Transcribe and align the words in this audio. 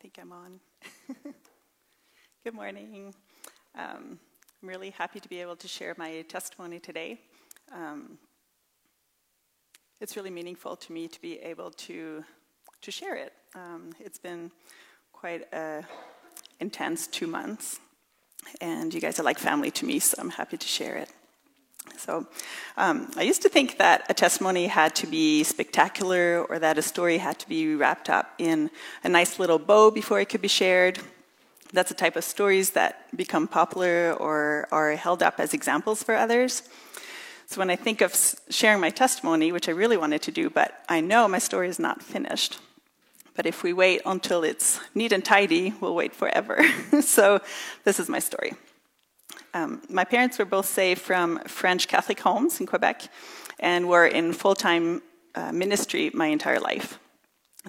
think 0.00 0.18
I'm 0.20 0.32
on. 0.32 0.60
Good 2.44 2.54
morning. 2.54 3.14
Um, 3.74 4.18
I'm 4.62 4.68
really 4.68 4.90
happy 4.90 5.20
to 5.20 5.28
be 5.28 5.40
able 5.40 5.56
to 5.56 5.68
share 5.68 5.94
my 5.96 6.22
testimony 6.22 6.78
today. 6.78 7.20
Um, 7.72 8.18
it's 10.00 10.16
really 10.16 10.30
meaningful 10.30 10.76
to 10.76 10.92
me 10.92 11.08
to 11.08 11.20
be 11.20 11.38
able 11.38 11.70
to 11.70 12.24
to 12.82 12.90
share 12.90 13.16
it. 13.16 13.32
Um, 13.54 13.92
it's 14.00 14.18
been 14.18 14.50
quite 15.12 15.42
a 15.52 15.84
intense 16.60 17.06
two 17.06 17.26
months, 17.26 17.80
and 18.60 18.92
you 18.92 19.00
guys 19.00 19.18
are 19.18 19.22
like 19.22 19.38
family 19.38 19.70
to 19.70 19.86
me, 19.86 19.98
so 19.98 20.16
I'm 20.18 20.30
happy 20.30 20.56
to 20.56 20.66
share 20.66 20.96
it. 20.96 21.10
So, 21.96 22.26
um, 22.76 23.10
I 23.16 23.22
used 23.22 23.42
to 23.42 23.48
think 23.48 23.78
that 23.78 24.04
a 24.08 24.14
testimony 24.14 24.66
had 24.66 24.94
to 24.96 25.06
be 25.06 25.42
spectacular 25.44 26.44
or 26.48 26.58
that 26.58 26.76
a 26.76 26.82
story 26.82 27.18
had 27.18 27.38
to 27.38 27.48
be 27.48 27.74
wrapped 27.74 28.10
up 28.10 28.34
in 28.38 28.70
a 29.02 29.08
nice 29.08 29.38
little 29.38 29.58
bow 29.58 29.90
before 29.90 30.20
it 30.20 30.28
could 30.28 30.42
be 30.42 30.48
shared. 30.48 30.98
That's 31.72 31.88
the 31.88 31.94
type 31.94 32.16
of 32.16 32.24
stories 32.24 32.70
that 32.70 33.16
become 33.16 33.48
popular 33.48 34.12
or 34.12 34.68
are 34.70 34.92
held 34.96 35.22
up 35.22 35.40
as 35.40 35.54
examples 35.54 36.02
for 36.02 36.14
others. 36.14 36.62
So, 37.46 37.58
when 37.58 37.70
I 37.70 37.76
think 37.76 38.00
of 38.00 38.14
sharing 38.50 38.80
my 38.80 38.90
testimony, 38.90 39.52
which 39.52 39.68
I 39.68 39.72
really 39.72 39.96
wanted 39.96 40.22
to 40.22 40.32
do, 40.32 40.50
but 40.50 40.84
I 40.88 41.00
know 41.00 41.28
my 41.28 41.38
story 41.38 41.68
is 41.68 41.78
not 41.78 42.02
finished. 42.02 42.58
But 43.34 43.46
if 43.46 43.62
we 43.62 43.72
wait 43.72 44.02
until 44.06 44.44
it's 44.44 44.80
neat 44.94 45.12
and 45.12 45.24
tidy, 45.24 45.74
we'll 45.80 45.94
wait 45.94 46.14
forever. 46.14 46.64
so, 47.00 47.40
this 47.84 47.98
is 47.98 48.08
my 48.08 48.18
story. 48.18 48.54
Um, 49.54 49.82
my 49.88 50.02
parents 50.02 50.36
were 50.38 50.44
both 50.44 50.66
saved 50.66 51.00
from 51.00 51.38
French 51.46 51.86
Catholic 51.86 52.18
homes 52.20 52.58
in 52.58 52.66
Quebec 52.66 53.02
and 53.60 53.88
were 53.88 54.06
in 54.06 54.32
full 54.32 54.56
time 54.56 55.00
uh, 55.36 55.52
ministry 55.52 56.10
my 56.12 56.26
entire 56.26 56.58
life. 56.58 56.98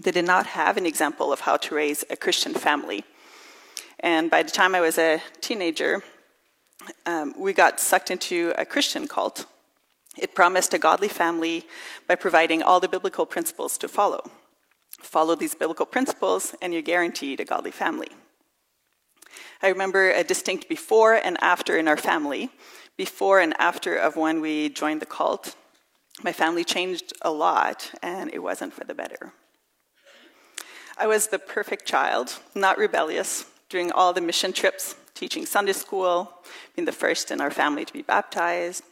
They 0.01 0.11
did 0.11 0.25
not 0.25 0.47
have 0.47 0.77
an 0.77 0.87
example 0.87 1.31
of 1.31 1.41
how 1.41 1.57
to 1.57 1.75
raise 1.75 2.03
a 2.09 2.15
Christian 2.15 2.55
family. 2.55 3.05
And 3.99 4.31
by 4.31 4.41
the 4.41 4.51
time 4.51 4.73
I 4.73 4.81
was 4.81 4.97
a 4.97 5.21
teenager, 5.41 6.03
um, 7.05 7.33
we 7.37 7.53
got 7.53 7.79
sucked 7.79 8.09
into 8.09 8.51
a 8.57 8.65
Christian 8.65 9.07
cult. 9.07 9.45
It 10.17 10.33
promised 10.33 10.73
a 10.73 10.79
godly 10.79 11.07
family 11.07 11.65
by 12.07 12.15
providing 12.15 12.63
all 12.63 12.79
the 12.79 12.89
biblical 12.89 13.25
principles 13.25 13.77
to 13.77 13.87
follow. 13.87 14.29
Follow 15.01 15.35
these 15.35 15.53
biblical 15.53 15.85
principles, 15.85 16.55
and 16.61 16.73
you're 16.73 16.81
guaranteed 16.81 17.39
a 17.39 17.45
godly 17.45 17.71
family. 17.71 18.09
I 19.61 19.69
remember 19.69 20.11
a 20.11 20.23
distinct 20.23 20.69
before 20.69 21.13
and 21.13 21.37
after 21.41 21.77
in 21.77 21.87
our 21.87 21.97
family. 21.97 22.49
Before 22.97 23.39
and 23.39 23.53
after 23.59 23.95
of 23.95 24.15
when 24.15 24.41
we 24.41 24.69
joined 24.69 25.01
the 25.01 25.05
cult, 25.05 25.55
my 26.23 26.31
family 26.31 26.63
changed 26.63 27.13
a 27.21 27.31
lot, 27.31 27.91
and 28.01 28.33
it 28.33 28.39
wasn't 28.39 28.73
for 28.73 28.85
the 28.85 28.93
better. 28.93 29.33
I 30.97 31.07
was 31.07 31.27
the 31.27 31.39
perfect 31.39 31.85
child, 31.85 32.39
not 32.53 32.77
rebellious, 32.77 33.45
during 33.69 33.91
all 33.91 34.13
the 34.13 34.21
mission 34.21 34.53
trips, 34.53 34.95
teaching 35.13 35.45
Sunday 35.45 35.73
school, 35.73 36.31
being 36.75 36.85
the 36.85 36.93
first 36.93 37.31
in 37.31 37.41
our 37.41 37.51
family 37.51 37.83
to 37.83 37.91
be 37.91 38.01
baptized. 38.01 38.83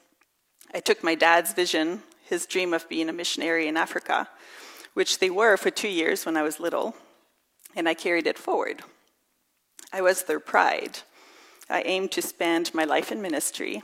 I 0.73 0.81
took 0.81 1.03
my 1.03 1.15
dad's 1.15 1.53
vision, 1.53 2.03
his 2.25 2.45
dream 2.45 2.73
of 2.73 2.89
being 2.89 3.07
a 3.07 3.13
missionary 3.13 3.67
in 3.67 3.77
Africa, 3.77 4.27
which 4.93 5.19
they 5.19 5.29
were 5.29 5.55
for 5.55 5.69
two 5.69 5.87
years 5.87 6.25
when 6.25 6.35
I 6.35 6.41
was 6.41 6.59
little, 6.59 6.95
and 7.75 7.87
I 7.87 7.93
carried 7.93 8.27
it 8.27 8.37
forward. 8.37 8.83
I 9.93 10.01
was 10.01 10.23
their 10.23 10.39
pride. 10.39 10.99
I 11.69 11.83
aimed 11.83 12.11
to 12.13 12.21
spend 12.21 12.73
my 12.73 12.83
life 12.83 13.11
in 13.11 13.21
ministry. 13.21 13.83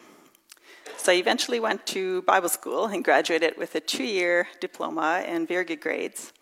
So 0.97 1.11
I 1.11 1.15
eventually 1.15 1.59
went 1.59 1.85
to 1.87 2.23
Bible 2.23 2.49
school 2.49 2.85
and 2.85 3.05
graduated 3.05 3.57
with 3.57 3.75
a 3.75 3.79
two 3.79 4.03
year 4.03 4.47
diploma 4.59 5.23
and 5.25 5.47
very 5.47 5.63
good 5.63 5.81
grades. 5.81 6.33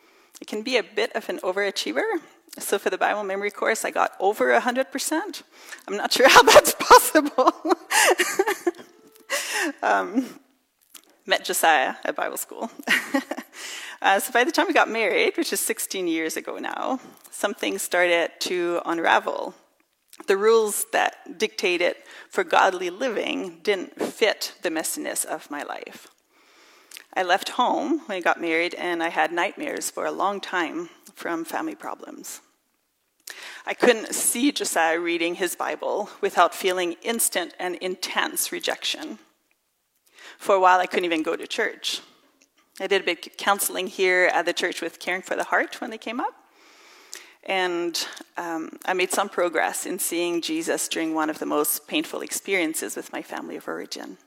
I 0.42 0.46
can 0.46 0.64
be 0.64 0.78
a 0.78 0.84
bit 0.84 1.12
of 1.18 1.28
an 1.28 1.40
overachiever. 1.40 2.22
So 2.58 2.80
for 2.80 2.90
the 2.90 2.98
Bible 2.98 3.24
memory 3.24 3.52
course, 3.52 3.84
I 3.84 3.92
got 3.92 4.14
over 4.22 4.58
100%. 4.58 5.44
I'm 5.88 5.98
not 5.98 6.14
sure 6.14 6.30
how 6.36 6.44
that's 6.44 6.74
possible. 6.74 7.54
um, 9.84 10.40
met 11.28 11.44
Josiah 11.44 11.96
at 12.06 12.16
Bible 12.16 12.38
school. 12.38 12.72
uh, 14.02 14.20
so 14.20 14.32
by 14.32 14.44
the 14.44 14.52
time 14.52 14.68
we 14.68 14.74
got 14.74 14.90
married, 14.90 15.36
which 15.38 15.52
is 15.52 15.60
16 15.60 16.08
years 16.08 16.38
ago 16.38 16.58
now, 16.58 17.00
some 17.30 17.54
things 17.54 17.82
started 17.82 18.32
to 18.40 18.82
unravel. 18.86 19.54
The 20.26 20.38
rules 20.38 20.86
that 20.94 21.38
dictated 21.38 21.96
for 22.30 22.44
godly 22.44 22.90
living 22.90 23.60
didn't 23.62 24.02
fit 24.02 24.56
the 24.64 24.70
messiness 24.70 25.26
of 25.26 25.52
my 25.52 25.62
life. 25.64 26.08
I 27.14 27.24
left 27.24 27.50
home 27.50 28.02
when 28.06 28.18
I 28.18 28.22
got 28.22 28.42
married, 28.42 28.74
and 28.76 29.04
I 29.04 29.10
had 29.10 29.32
nightmares 29.32 29.90
for 29.90 30.06
a 30.06 30.12
long 30.12 30.40
time 30.40 30.90
from 31.14 31.46
family 31.46 31.76
problems. 31.76 32.42
I 33.66 33.74
couldn't 33.74 34.14
see 34.14 34.52
Josiah 34.52 35.00
reading 35.00 35.36
his 35.36 35.56
Bible 35.56 36.10
without 36.22 36.56
feeling 36.56 36.96
instant 37.02 37.54
and 37.60 37.76
intense 37.76 38.52
rejection. 38.52 39.20
For 40.38 40.56
a 40.56 40.60
while, 40.60 40.80
I 40.80 40.86
couldn't 40.86 41.06
even 41.06 41.24
go 41.24 41.36
to 41.36 41.48
church. 41.48 42.02
I 42.80 42.88
did 42.88 43.02
a 43.02 43.06
bit 43.06 43.26
of 43.26 43.38
counseling 43.38 43.88
here 43.88 44.30
at 44.34 44.46
the 44.46 44.54
church 44.54 44.82
with 44.82 45.00
Caring 45.00 45.24
for 45.24 45.36
the 45.36 45.44
Heart 45.44 45.82
when 45.82 45.90
they 45.90 45.98
came 45.98 46.20
up. 46.20 46.34
And 47.44 48.08
um, 48.36 48.78
I 48.86 48.94
made 48.94 49.12
some 49.12 49.30
progress 49.30 49.86
in 49.86 50.00
seeing 50.00 50.42
Jesus 50.42 50.88
during 50.88 51.16
one 51.16 51.30
of 51.30 51.40
the 51.40 51.46
most 51.46 51.88
painful 51.88 52.22
experiences 52.22 52.96
with 52.96 53.12
my 53.12 53.22
family 53.22 53.56
of 53.56 53.68
origin. 53.68 54.18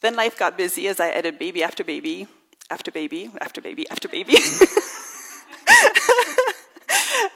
Then 0.00 0.16
life 0.16 0.38
got 0.38 0.56
busy 0.56 0.86
as 0.88 1.00
I 1.00 1.10
added 1.10 1.38
baby 1.38 1.64
after 1.64 1.82
baby, 1.82 2.28
after 2.70 2.90
baby, 2.90 3.30
after 3.40 3.60
baby, 3.60 3.88
after 3.90 4.08
baby, 4.08 4.36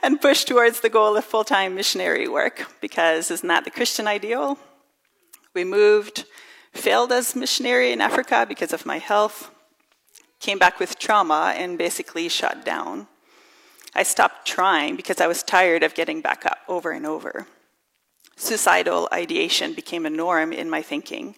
and 0.02 0.20
pushed 0.20 0.48
towards 0.48 0.80
the 0.80 0.88
goal 0.88 1.16
of 1.16 1.24
full 1.24 1.44
time 1.44 1.74
missionary 1.74 2.28
work 2.28 2.66
because 2.80 3.30
isn't 3.30 3.48
that 3.48 3.64
the 3.64 3.70
Christian 3.70 4.06
ideal? 4.06 4.58
We 5.54 5.64
moved, 5.64 6.24
failed 6.78 7.12
as 7.12 7.36
missionary 7.36 7.92
in 7.92 8.00
Africa 8.00 8.46
because 8.48 8.72
of 8.72 8.86
my 8.86 8.98
health, 8.98 9.50
came 10.40 10.58
back 10.58 10.78
with 10.78 10.98
trauma, 10.98 11.52
and 11.56 11.76
basically 11.76 12.28
shut 12.28 12.64
down. 12.64 13.08
I 13.94 14.02
stopped 14.02 14.46
trying 14.46 14.96
because 14.96 15.20
I 15.20 15.26
was 15.26 15.42
tired 15.42 15.82
of 15.82 15.94
getting 15.94 16.20
back 16.20 16.46
up 16.46 16.58
over 16.68 16.92
and 16.92 17.04
over. 17.04 17.46
Suicidal 18.36 19.08
ideation 19.12 19.74
became 19.74 20.06
a 20.06 20.10
norm 20.10 20.52
in 20.52 20.70
my 20.70 20.80
thinking. 20.80 21.34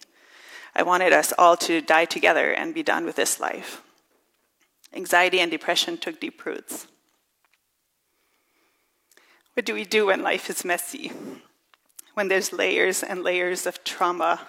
I 0.75 0.83
wanted 0.83 1.11
us 1.11 1.33
all 1.37 1.57
to 1.57 1.81
die 1.81 2.05
together 2.05 2.51
and 2.51 2.75
be 2.75 2.83
done 2.83 3.05
with 3.05 3.15
this 3.15 3.39
life. 3.39 3.81
Anxiety 4.93 5.39
and 5.39 5.49
depression 5.49 5.97
took 5.97 6.19
deep 6.19 6.45
roots. 6.45 6.87
What 9.53 9.65
do 9.65 9.73
we 9.73 9.83
do 9.83 10.05
when 10.05 10.21
life 10.21 10.49
is 10.49 10.63
messy? 10.63 11.11
When 12.13 12.27
there's 12.27 12.53
layers 12.53 13.01
and 13.03 13.23
layers 13.23 13.65
of 13.65 13.83
trauma? 13.83 14.41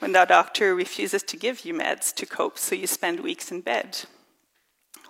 When 0.00 0.12
the 0.12 0.24
doctor 0.24 0.74
refuses 0.74 1.22
to 1.22 1.36
give 1.36 1.64
you 1.64 1.72
meds 1.72 2.12
to 2.16 2.26
cope, 2.26 2.58
so 2.58 2.74
you 2.74 2.86
spend 2.86 3.20
weeks 3.20 3.50
in 3.50 3.60
bed? 3.60 4.04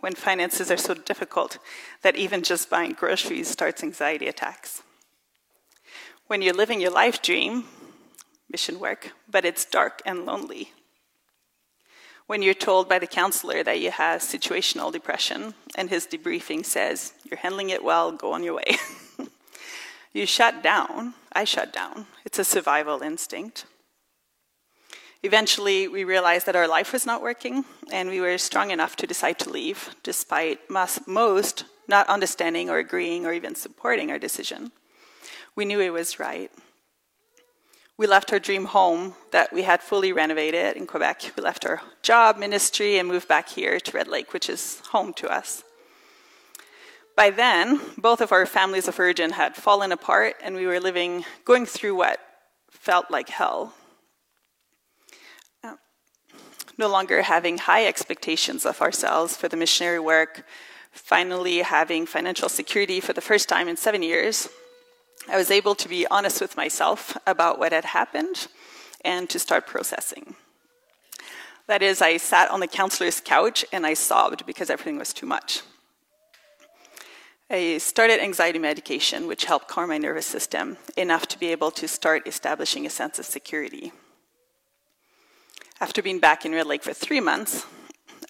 when 0.00 0.14
finances 0.14 0.70
are 0.70 0.76
so 0.76 0.94
difficult 0.94 1.58
that 2.02 2.16
even 2.16 2.42
just 2.42 2.70
buying 2.70 2.92
groceries 2.92 3.48
starts 3.48 3.82
anxiety 3.82 4.26
attacks. 4.26 4.82
When 6.26 6.42
you're 6.42 6.54
living 6.54 6.80
your 6.80 6.90
life 6.90 7.22
dream, 7.22 7.64
mission 8.50 8.80
work, 8.80 9.12
but 9.30 9.44
it's 9.44 9.64
dark 9.64 10.02
and 10.04 10.24
lonely. 10.24 10.72
When 12.26 12.42
you're 12.42 12.54
told 12.54 12.88
by 12.88 12.98
the 12.98 13.06
counselor 13.06 13.62
that 13.64 13.80
you 13.80 13.90
have 13.90 14.20
situational 14.20 14.92
depression 14.92 15.54
and 15.74 15.90
his 15.90 16.06
debriefing 16.06 16.64
says, 16.64 17.12
You're 17.24 17.38
handling 17.38 17.70
it 17.70 17.82
well, 17.82 18.12
go 18.12 18.32
on 18.32 18.44
your 18.44 18.54
way. 18.54 18.76
you 20.12 20.26
shut 20.26 20.62
down. 20.62 21.14
I 21.32 21.42
shut 21.42 21.72
down. 21.72 22.06
It's 22.24 22.38
a 22.38 22.44
survival 22.44 23.02
instinct. 23.02 23.64
Eventually, 25.22 25.86
we 25.86 26.04
realized 26.04 26.46
that 26.46 26.56
our 26.56 26.66
life 26.66 26.94
was 26.94 27.04
not 27.04 27.20
working, 27.20 27.64
and 27.92 28.08
we 28.08 28.20
were 28.20 28.38
strong 28.38 28.70
enough 28.70 28.96
to 28.96 29.06
decide 29.06 29.38
to 29.40 29.50
leave, 29.50 29.94
despite 30.02 30.70
most 30.70 31.64
not 31.86 32.08
understanding 32.08 32.70
or 32.70 32.78
agreeing 32.78 33.26
or 33.26 33.32
even 33.32 33.54
supporting 33.54 34.10
our 34.10 34.18
decision. 34.18 34.72
We 35.54 35.66
knew 35.66 35.80
it 35.80 35.92
was 35.92 36.18
right. 36.18 36.50
We 37.98 38.06
left 38.06 38.32
our 38.32 38.38
dream 38.38 38.64
home 38.64 39.14
that 39.30 39.52
we 39.52 39.62
had 39.62 39.82
fully 39.82 40.10
renovated 40.10 40.74
in 40.74 40.86
Quebec. 40.86 41.32
We 41.36 41.42
left 41.42 41.66
our 41.66 41.82
job, 42.00 42.38
ministry, 42.38 42.96
and 42.96 43.06
moved 43.06 43.28
back 43.28 43.50
here 43.50 43.78
to 43.78 43.92
Red 43.92 44.08
Lake, 44.08 44.32
which 44.32 44.48
is 44.48 44.80
home 44.90 45.12
to 45.14 45.28
us. 45.28 45.64
By 47.14 47.28
then, 47.28 47.78
both 47.98 48.22
of 48.22 48.32
our 48.32 48.46
families 48.46 48.88
of 48.88 48.98
origin 48.98 49.32
had 49.32 49.54
fallen 49.54 49.92
apart, 49.92 50.36
and 50.42 50.54
we 50.56 50.66
were 50.66 50.80
living, 50.80 51.26
going 51.44 51.66
through 51.66 51.96
what 51.96 52.20
felt 52.70 53.10
like 53.10 53.28
hell 53.28 53.74
no 56.80 56.88
longer 56.88 57.22
having 57.22 57.58
high 57.58 57.86
expectations 57.86 58.66
of 58.66 58.80
ourselves 58.80 59.36
for 59.36 59.48
the 59.48 59.56
missionary 59.56 60.00
work, 60.00 60.44
finally 60.90 61.58
having 61.58 62.06
financial 62.06 62.48
security 62.48 62.98
for 62.98 63.12
the 63.12 63.20
first 63.20 63.48
time 63.48 63.68
in 63.68 63.76
seven 63.76 64.02
years, 64.02 64.48
I 65.28 65.36
was 65.36 65.50
able 65.50 65.74
to 65.76 65.88
be 65.88 66.06
honest 66.10 66.40
with 66.40 66.56
myself 66.56 67.16
about 67.26 67.58
what 67.58 67.72
had 67.72 67.84
happened 67.84 68.48
and 69.04 69.28
to 69.30 69.38
start 69.38 69.66
processing. 69.66 70.34
That 71.66 71.82
is, 71.82 72.02
I 72.02 72.16
sat 72.16 72.50
on 72.50 72.60
the 72.60 72.66
counselor's 72.66 73.20
couch 73.20 73.64
and 73.72 73.86
I 73.86 73.94
sobbed 73.94 74.44
because 74.46 74.70
everything 74.70 74.98
was 74.98 75.12
too 75.12 75.26
much. 75.26 75.60
I 77.50 77.78
started 77.78 78.20
anxiety 78.20 78.58
medication, 78.58 79.26
which 79.26 79.44
helped 79.44 79.68
calm 79.68 79.88
my 79.90 79.98
nervous 79.98 80.26
system 80.26 80.78
enough 80.96 81.26
to 81.28 81.38
be 81.38 81.48
able 81.48 81.70
to 81.72 81.86
start 81.86 82.26
establishing 82.26 82.86
a 82.86 82.90
sense 82.90 83.18
of 83.18 83.26
security. 83.26 83.92
After 85.82 86.02
being 86.02 86.18
back 86.18 86.44
in 86.44 86.52
Red 86.52 86.66
Lake 86.66 86.82
for 86.82 86.92
three 86.92 87.20
months, 87.20 87.64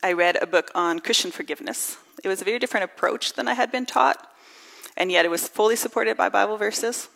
I 0.05 0.12
read 0.12 0.41
a 0.41 0.47
book 0.47 0.70
on 0.73 1.00
Christian 1.00 1.32
forgiveness. 1.32 1.97
It 2.23 2.29
was 2.29 2.41
a 2.41 2.44
very 2.44 2.61
different 2.61 2.85
approach 2.85 3.32
than 3.32 3.49
I 3.49 3.55
had 3.55 3.73
been 3.73 3.87
taught, 3.87 4.25
and 4.97 5.11
yet 5.11 5.25
it 5.25 5.32
was 5.32 5.49
fully 5.49 5.75
supported 5.75 6.17
by 6.17 6.29
Bible 6.29 6.56
verses. 6.56 7.08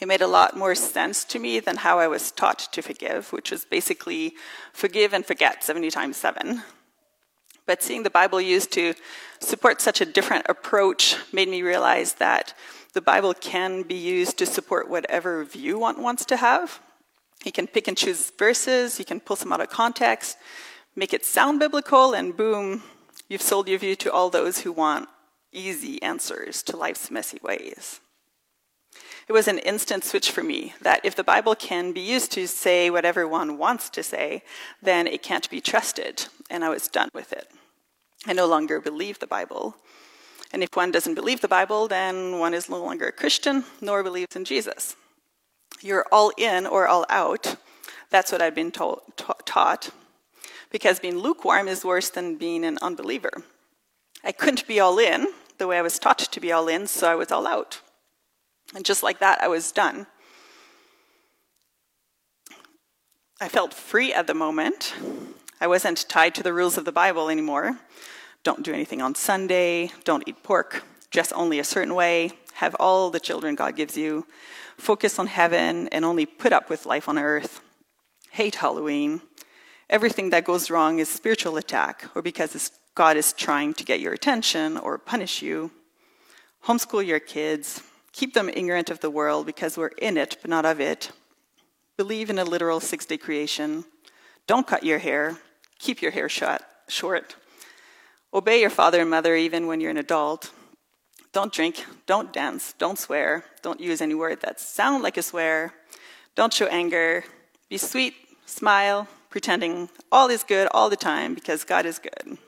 It 0.00 0.06
made 0.06 0.20
a 0.20 0.28
lot 0.28 0.56
more 0.56 0.76
sense 0.76 1.24
to 1.24 1.40
me 1.40 1.58
than 1.58 1.78
how 1.78 1.98
I 1.98 2.06
was 2.06 2.30
taught 2.30 2.68
to 2.70 2.80
forgive, 2.80 3.32
which 3.32 3.50
was 3.50 3.64
basically 3.64 4.34
forgive 4.72 5.12
and 5.12 5.26
forget 5.26 5.64
70 5.64 5.90
times 5.90 6.16
7. 6.16 6.62
But 7.66 7.82
seeing 7.82 8.04
the 8.04 8.08
Bible 8.10 8.40
used 8.40 8.70
to 8.74 8.94
support 9.40 9.80
such 9.80 10.00
a 10.00 10.06
different 10.06 10.46
approach 10.48 11.16
made 11.32 11.48
me 11.48 11.62
realize 11.62 12.14
that 12.14 12.54
the 12.92 13.02
Bible 13.02 13.34
can 13.34 13.82
be 13.82 13.96
used 13.96 14.38
to 14.38 14.46
support 14.46 14.88
whatever 14.88 15.44
view 15.44 15.76
one 15.80 16.00
wants 16.00 16.24
to 16.26 16.36
have. 16.36 16.80
You 17.44 17.52
can 17.52 17.66
pick 17.66 17.88
and 17.88 17.96
choose 17.96 18.32
verses, 18.38 18.96
he 18.96 19.04
can 19.04 19.20
pull 19.20 19.36
some 19.36 19.52
out 19.52 19.60
of 19.60 19.70
context, 19.70 20.36
make 20.94 21.12
it 21.12 21.24
sound 21.24 21.60
biblical, 21.60 22.14
and 22.14 22.36
boom, 22.36 22.82
you've 23.28 23.42
sold 23.42 23.68
your 23.68 23.78
view 23.78 23.94
to 23.96 24.12
all 24.12 24.30
those 24.30 24.60
who 24.60 24.72
want 24.72 25.08
easy 25.52 26.02
answers 26.02 26.62
to 26.64 26.76
life's 26.76 27.10
messy 27.10 27.38
ways. 27.42 28.00
It 29.28 29.32
was 29.32 29.48
an 29.48 29.58
instant 29.58 30.04
switch 30.04 30.30
for 30.30 30.42
me 30.42 30.74
that 30.82 31.00
if 31.04 31.16
the 31.16 31.24
Bible 31.24 31.54
can 31.56 31.92
be 31.92 32.00
used 32.00 32.30
to 32.32 32.46
say 32.46 32.90
whatever 32.90 33.26
one 33.26 33.58
wants 33.58 33.90
to 33.90 34.02
say, 34.02 34.42
then 34.80 35.06
it 35.06 35.22
can't 35.22 35.50
be 35.50 35.60
trusted, 35.60 36.26
and 36.48 36.64
I 36.64 36.68
was 36.68 36.88
done 36.88 37.10
with 37.12 37.32
it. 37.32 37.50
I 38.24 38.32
no 38.32 38.46
longer 38.46 38.80
believe 38.80 39.18
the 39.18 39.26
Bible. 39.26 39.76
And 40.52 40.62
if 40.62 40.76
one 40.76 40.92
doesn't 40.92 41.14
believe 41.14 41.40
the 41.40 41.48
Bible, 41.48 41.88
then 41.88 42.38
one 42.38 42.54
is 42.54 42.68
no 42.68 42.82
longer 42.82 43.08
a 43.08 43.12
Christian 43.12 43.64
nor 43.80 44.02
believes 44.02 44.36
in 44.36 44.44
Jesus. 44.44 44.96
You're 45.80 46.06
all 46.10 46.32
in 46.36 46.66
or 46.66 46.86
all 46.86 47.06
out. 47.08 47.56
That's 48.10 48.32
what 48.32 48.42
I've 48.42 48.54
been 48.54 48.70
ta- 48.70 49.00
taught. 49.44 49.90
Because 50.70 51.00
being 51.00 51.18
lukewarm 51.18 51.68
is 51.68 51.84
worse 51.84 52.10
than 52.10 52.36
being 52.36 52.64
an 52.64 52.78
unbeliever. 52.82 53.30
I 54.24 54.32
couldn't 54.32 54.66
be 54.66 54.80
all 54.80 54.98
in 54.98 55.28
the 55.58 55.66
way 55.66 55.78
I 55.78 55.82
was 55.82 55.98
taught 55.98 56.18
to 56.18 56.40
be 56.40 56.52
all 56.52 56.68
in, 56.68 56.86
so 56.86 57.10
I 57.10 57.14
was 57.14 57.30
all 57.30 57.46
out. 57.46 57.80
And 58.74 58.84
just 58.84 59.02
like 59.02 59.20
that, 59.20 59.40
I 59.42 59.48
was 59.48 59.72
done. 59.72 60.06
I 63.40 63.48
felt 63.48 63.74
free 63.74 64.12
at 64.12 64.26
the 64.26 64.34
moment. 64.34 64.94
I 65.60 65.66
wasn't 65.66 66.08
tied 66.08 66.34
to 66.36 66.42
the 66.42 66.52
rules 66.52 66.76
of 66.76 66.84
the 66.84 66.92
Bible 66.92 67.28
anymore. 67.28 67.78
Don't 68.42 68.62
do 68.62 68.72
anything 68.72 69.02
on 69.02 69.14
Sunday, 69.14 69.90
don't 70.04 70.26
eat 70.26 70.42
pork, 70.42 70.84
dress 71.10 71.32
only 71.32 71.58
a 71.58 71.64
certain 71.64 71.94
way, 71.94 72.30
have 72.54 72.76
all 72.78 73.10
the 73.10 73.20
children 73.20 73.54
God 73.54 73.76
gives 73.76 73.96
you, 73.96 74.26
focus 74.78 75.18
on 75.18 75.26
heaven, 75.26 75.88
and 75.88 76.04
only 76.04 76.26
put 76.26 76.52
up 76.52 76.68
with 76.70 76.86
life 76.86 77.08
on 77.08 77.18
earth. 77.18 77.60
Hate 78.30 78.56
Halloween. 78.56 79.20
Everything 79.88 80.30
that 80.30 80.44
goes 80.44 80.70
wrong 80.70 80.98
is 80.98 81.08
spiritual 81.08 81.56
attack, 81.56 82.10
or 82.14 82.22
because 82.22 82.70
God 82.94 83.16
is 83.16 83.32
trying 83.32 83.74
to 83.74 83.84
get 83.84 84.00
your 84.00 84.12
attention 84.12 84.76
or 84.76 84.98
punish 84.98 85.42
you. 85.42 85.70
Homeschool 86.64 87.06
your 87.06 87.20
kids. 87.20 87.82
Keep 88.12 88.34
them 88.34 88.48
ignorant 88.48 88.90
of 88.90 89.00
the 89.00 89.10
world 89.10 89.46
because 89.46 89.76
we're 89.76 89.88
in 89.98 90.16
it, 90.16 90.38
but 90.40 90.50
not 90.50 90.64
of 90.64 90.80
it. 90.80 91.12
Believe 91.96 92.30
in 92.30 92.38
a 92.38 92.44
literal 92.44 92.80
six 92.80 93.06
day 93.06 93.18
creation. 93.18 93.84
Don't 94.46 94.66
cut 94.66 94.82
your 94.82 94.98
hair. 94.98 95.36
Keep 95.78 96.02
your 96.02 96.10
hair 96.10 96.28
short. 96.28 96.62
short. 96.88 97.36
Obey 98.32 98.60
your 98.60 98.70
father 98.70 99.02
and 99.02 99.10
mother 99.10 99.36
even 99.36 99.66
when 99.66 99.80
you're 99.80 99.90
an 99.90 99.96
adult. 99.96 100.50
Don't 101.36 101.52
drink, 101.52 101.84
don't 102.06 102.32
dance, 102.32 102.72
don't 102.78 102.98
swear, 102.98 103.44
don't 103.60 103.78
use 103.78 104.00
any 104.00 104.14
word 104.14 104.40
that 104.40 104.58
sound 104.58 105.02
like 105.02 105.18
a 105.18 105.22
swear. 105.22 105.74
Don't 106.34 106.50
show 106.50 106.64
anger. 106.68 107.24
Be 107.68 107.76
sweet, 107.76 108.14
smile, 108.46 109.06
pretending 109.28 109.90
all 110.10 110.30
is 110.30 110.42
good 110.42 110.66
all 110.70 110.88
the 110.88 110.96
time 110.96 111.34
because 111.34 111.62
God 111.62 111.84
is 111.84 111.98
good. 111.98 112.38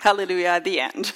Hallelujah, 0.00 0.62
the 0.64 0.80
end. 0.80 1.12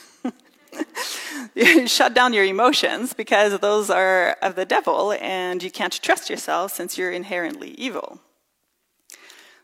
shut 1.91 2.13
down 2.13 2.35
your 2.35 2.45
emotions 2.45 3.15
because 3.15 3.59
those 3.61 3.89
are 3.89 4.37
of 4.43 4.55
the 4.55 4.67
devil 4.67 5.13
and 5.19 5.63
you 5.63 5.71
can't 5.71 5.99
trust 6.03 6.29
yourself 6.29 6.75
since 6.75 6.99
you're 6.99 7.13
inherently 7.13 7.71
evil. 7.79 8.21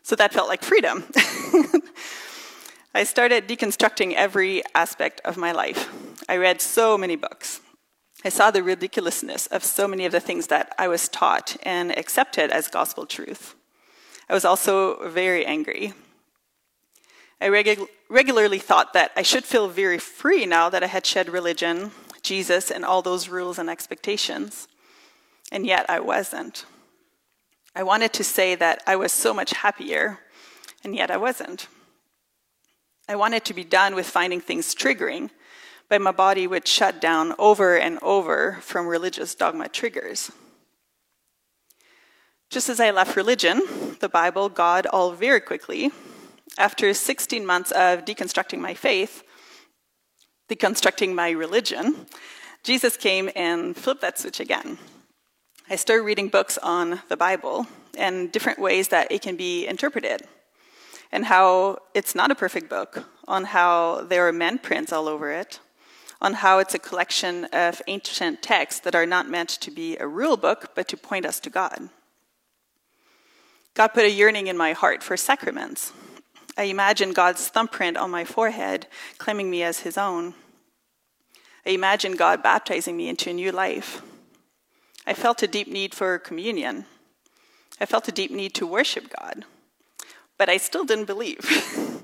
So 0.01 0.15
that 0.15 0.33
felt 0.33 0.47
like 0.47 0.63
freedom. 0.63 1.03
I 2.95 3.05
started 3.05 3.47
deconstructing 3.47 4.13
every 4.13 4.61
aspect 4.75 5.19
of 5.25 5.35
my 5.35 5.51
life. 5.51 5.89
I 6.29 6.37
read 6.37 6.61
so 6.61 6.95
many 6.95 7.15
books. 7.15 7.59
I 8.23 8.29
saw 8.29 8.51
the 8.51 8.61
ridiculousness 8.61 9.47
of 9.47 9.63
so 9.63 9.87
many 9.87 10.05
of 10.05 10.11
the 10.11 10.19
things 10.19 10.47
that 10.47 10.75
I 10.77 10.87
was 10.87 11.09
taught 11.09 11.57
and 11.63 11.91
accepted 11.97 12.51
as 12.51 12.67
gospel 12.67 13.07
truth. 13.07 13.55
I 14.29 14.33
was 14.33 14.45
also 14.45 15.09
very 15.09 15.43
angry. 15.43 15.93
I 17.41 17.47
regu- 17.47 17.87
regularly 18.09 18.59
thought 18.59 18.93
that 18.93 19.11
I 19.15 19.23
should 19.23 19.43
feel 19.43 19.67
very 19.69 19.97
free 19.97 20.45
now 20.45 20.69
that 20.69 20.83
I 20.83 20.87
had 20.87 21.05
shed 21.05 21.29
religion, 21.29 21.91
Jesus, 22.21 22.69
and 22.69 22.85
all 22.85 23.01
those 23.01 23.27
rules 23.27 23.57
and 23.57 23.71
expectations. 23.71 24.67
And 25.51 25.65
yet 25.65 25.89
I 25.89 25.99
wasn't. 25.99 26.65
I 27.75 27.81
wanted 27.81 28.13
to 28.13 28.23
say 28.23 28.53
that 28.53 28.83
I 28.85 28.95
was 28.95 29.11
so 29.11 29.33
much 29.33 29.51
happier, 29.51 30.19
and 30.83 30.95
yet 30.95 31.09
I 31.09 31.17
wasn't. 31.17 31.67
I 33.07 33.17
wanted 33.17 33.43
to 33.45 33.53
be 33.53 33.65
done 33.65 33.95
with 33.95 34.07
finding 34.07 34.39
things 34.39 34.73
triggering, 34.73 35.29
but 35.89 36.01
my 36.01 36.11
body 36.11 36.47
would 36.47 36.67
shut 36.67 37.01
down 37.01 37.35
over 37.37 37.77
and 37.77 37.99
over 38.01 38.59
from 38.61 38.87
religious 38.87 39.35
dogma 39.35 39.67
triggers. 39.67 40.31
Just 42.49 42.69
as 42.69 42.79
I 42.79 42.91
left 42.91 43.17
religion, 43.17 43.61
the 43.99 44.07
Bible, 44.07 44.47
God, 44.47 44.85
all 44.85 45.11
very 45.11 45.41
quickly, 45.41 45.91
after 46.57 46.93
16 46.93 47.45
months 47.45 47.71
of 47.71 48.05
deconstructing 48.05 48.59
my 48.59 48.73
faith, 48.73 49.23
deconstructing 50.49 51.13
my 51.13 51.31
religion, 51.31 52.05
Jesus 52.63 52.95
came 52.95 53.29
and 53.35 53.75
flipped 53.75 54.01
that 54.01 54.17
switch 54.17 54.39
again. 54.39 54.77
I 55.69 55.75
started 55.75 56.03
reading 56.03 56.29
books 56.29 56.57
on 56.57 57.01
the 57.09 57.17
Bible 57.17 57.67
and 57.97 58.31
different 58.31 58.59
ways 58.59 58.87
that 58.89 59.11
it 59.11 59.21
can 59.21 59.35
be 59.35 59.67
interpreted 59.67 60.21
and 61.13 61.25
how 61.25 61.77
it's 61.93 62.15
not 62.15 62.31
a 62.31 62.35
perfect 62.35 62.67
book, 62.71 63.05
on 63.27 63.43
how 63.43 64.01
there 64.01 64.27
are 64.27 64.33
men 64.33 64.57
prints 64.57 64.91
all 64.91 65.07
over 65.07 65.31
it, 65.31 65.59
on 66.19 66.33
how 66.33 66.57
it's 66.57 66.73
a 66.73 66.79
collection 66.79 67.45
of 67.53 67.83
ancient 67.85 68.41
texts 68.41 68.81
that 68.81 68.95
are 68.95 69.05
not 69.05 69.29
meant 69.29 69.49
to 69.49 69.69
be 69.69 69.95
a 69.97 70.07
rule 70.07 70.35
book, 70.35 70.71
but 70.73 70.87
to 70.87 70.97
point 70.97 71.23
us 71.23 71.39
to 71.39 71.51
God. 71.51 71.89
God 73.75 73.89
put 73.89 74.05
a 74.05 74.09
yearning 74.09 74.47
in 74.47 74.57
my 74.57 74.73
heart 74.73 75.03
for 75.03 75.15
sacraments. 75.15 75.93
I 76.57 76.63
imagine 76.63 77.13
God's 77.13 77.47
thumbprint 77.47 77.95
on 77.95 78.09
my 78.09 78.25
forehead, 78.25 78.87
claiming 79.19 79.51
me 79.51 79.61
as 79.61 79.81
his 79.81 79.99
own. 79.99 80.33
I 81.63 81.69
imagine 81.69 82.13
God 82.13 82.41
baptizing 82.41 82.97
me 82.97 83.07
into 83.07 83.29
a 83.29 83.33
new 83.33 83.51
life. 83.51 84.01
I 85.05 85.13
felt 85.13 85.43
a 85.43 85.47
deep 85.47 85.67
need 85.67 85.93
for 85.93 86.17
communion. 86.17 86.85
I 87.79 87.85
felt 87.85 88.07
a 88.07 88.11
deep 88.11 88.31
need 88.31 88.55
to 88.55 88.65
worship 88.65 89.13
God 89.21 89.45
but 90.43 90.49
I 90.49 90.57
still 90.57 90.83
didn't 90.83 91.05
believe. 91.05 91.39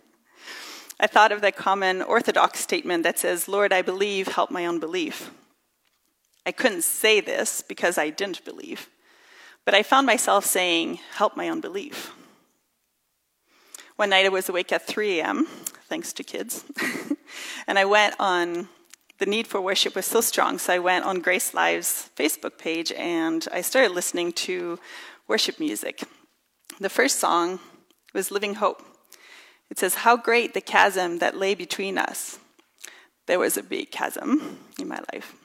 I 0.98 1.08
thought 1.08 1.34
of 1.34 1.41
the 1.41 1.51
common 1.51 2.01
Orthodox 2.01 2.62
statement 2.62 3.03
that 3.03 3.19
says, 3.19 3.50
Lord, 3.50 3.74
I 3.74 3.81
believe, 3.81 4.29
help 4.29 4.50
my 4.50 4.65
unbelief. 4.65 5.29
I 6.46 6.53
couldn't 6.53 6.86
say 6.86 7.19
this 7.19 7.62
because 7.62 7.98
I 7.98 8.10
didn't 8.10 8.46
believe, 8.46 8.88
but 9.65 9.74
I 9.74 9.84
found 9.84 10.08
myself 10.08 10.46
saying, 10.46 11.00
help 11.15 11.36
my 11.36 11.50
unbelief. 11.50 12.13
One 13.98 14.12
night 14.12 14.25
I 14.25 14.29
was 14.29 14.48
awake 14.48 14.72
at 14.72 14.88
3 14.88 15.19
a.m., 15.19 15.46
thanks 15.89 16.13
to 16.13 16.24
kids, 16.24 16.63
and 17.67 17.77
I 17.77 17.84
went 17.84 18.15
on, 18.22 18.69
the 19.17 19.25
need 19.25 19.48
for 19.48 19.60
worship 19.60 19.96
was 19.96 20.05
so 20.05 20.22
strong, 20.22 20.60
so 20.60 20.72
I 20.72 20.79
went 20.79 21.03
on 21.03 21.19
Grace 21.19 21.53
Live's 21.53 22.10
Facebook 22.15 22.58
page 22.58 22.93
and 22.93 23.46
I 23.51 23.60
started 23.60 23.91
listening 23.91 24.31
to 24.48 24.79
worship 25.27 25.60
music. 25.60 26.03
The 26.79 26.88
first 26.88 27.19
song 27.19 27.60
was 28.13 28.32
living 28.32 28.56
hope. 28.56 28.84
It 29.70 29.78
says, 29.78 29.96
How 29.96 30.18
great 30.18 30.54
the 30.54 30.62
chasm 30.62 31.20
that 31.20 31.38
lay 31.38 31.56
between 31.56 31.98
us. 31.98 32.39
There 33.28 33.39
was 33.39 33.58
a 33.58 33.63
big 33.63 33.92
chasm 33.92 34.60
in 34.80 34.88
my 34.88 35.00
life. 35.13 35.36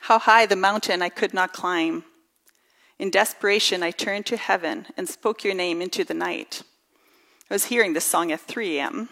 How 0.00 0.18
high 0.18 0.46
the 0.46 0.56
mountain 0.56 1.02
I 1.02 1.08
could 1.08 1.32
not 1.32 1.52
climb. 1.52 2.04
In 2.98 3.10
desperation, 3.10 3.82
I 3.82 3.90
turned 3.90 4.26
to 4.26 4.36
heaven 4.36 4.86
and 4.96 5.08
spoke 5.08 5.42
your 5.42 5.54
name 5.54 5.82
into 5.82 6.04
the 6.04 6.14
night. 6.14 6.62
I 7.50 7.54
was 7.54 7.66
hearing 7.66 7.92
this 7.92 8.04
song 8.04 8.32
at 8.32 8.40
3 8.40 8.78
a.m. 8.78 9.08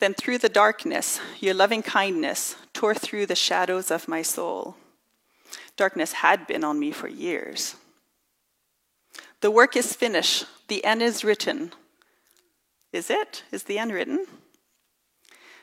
Then, 0.00 0.14
through 0.14 0.38
the 0.38 0.48
darkness, 0.48 1.20
your 1.40 1.54
loving 1.54 1.82
kindness 1.82 2.56
tore 2.72 2.94
through 2.94 3.26
the 3.26 3.34
shadows 3.34 3.90
of 3.90 4.08
my 4.08 4.22
soul. 4.22 4.76
Darkness 5.76 6.12
had 6.12 6.46
been 6.46 6.64
on 6.64 6.78
me 6.78 6.90
for 6.90 7.08
years. 7.08 7.76
The 9.44 9.50
work 9.50 9.76
is 9.76 9.92
finished, 9.92 10.46
the 10.68 10.82
end 10.86 11.02
is 11.02 11.22
written. 11.22 11.74
Is 12.94 13.10
it? 13.10 13.42
Is 13.52 13.64
the 13.64 13.78
end 13.78 13.92
written? 13.92 14.24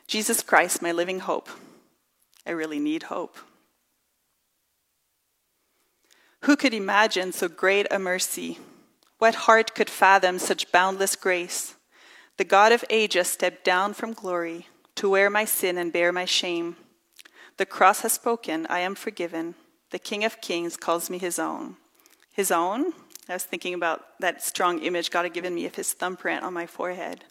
Jesus 0.05 0.43
Christ, 0.43 0.83
my 0.83 0.91
living 0.91 1.21
hope. 1.21 1.49
I 2.45 2.51
really 2.51 2.77
need 2.77 3.01
hope. 3.01 3.39
Who 6.41 6.55
could 6.55 6.75
imagine 6.75 7.31
so 7.31 7.47
great 7.47 7.87
a 7.89 7.97
mercy? 7.97 8.59
What 9.17 9.33
heart 9.49 9.73
could 9.73 9.89
fathom 9.89 10.37
such 10.37 10.71
boundless 10.71 11.15
grace? 11.15 11.73
The 12.37 12.43
God 12.43 12.71
of 12.71 12.85
ages 12.91 13.29
stepped 13.29 13.63
down 13.63 13.95
from 13.95 14.13
glory 14.13 14.67
to 14.93 15.09
wear 15.09 15.27
my 15.27 15.45
sin 15.45 15.79
and 15.79 15.91
bear 15.91 16.11
my 16.11 16.25
shame. 16.25 16.75
The 17.57 17.65
cross 17.65 18.01
has 18.01 18.13
spoken, 18.13 18.67
I 18.69 18.81
am 18.81 18.93
forgiven. 18.93 19.55
The 19.89 19.97
King 19.97 20.23
of 20.23 20.39
Kings 20.39 20.77
calls 20.77 21.09
me 21.09 21.17
his 21.17 21.39
own. 21.39 21.77
His 22.31 22.51
own? 22.51 22.93
I 23.31 23.35
was 23.35 23.43
thinking 23.45 23.73
about 23.73 24.19
that 24.19 24.43
strong 24.43 24.79
image 24.79 25.09
God 25.09 25.23
had 25.23 25.33
given 25.33 25.55
me 25.55 25.65
of 25.65 25.75
his 25.75 25.93
thumbprint 25.93 26.43
on 26.43 26.53
my 26.53 26.67
forehead. 26.67 27.23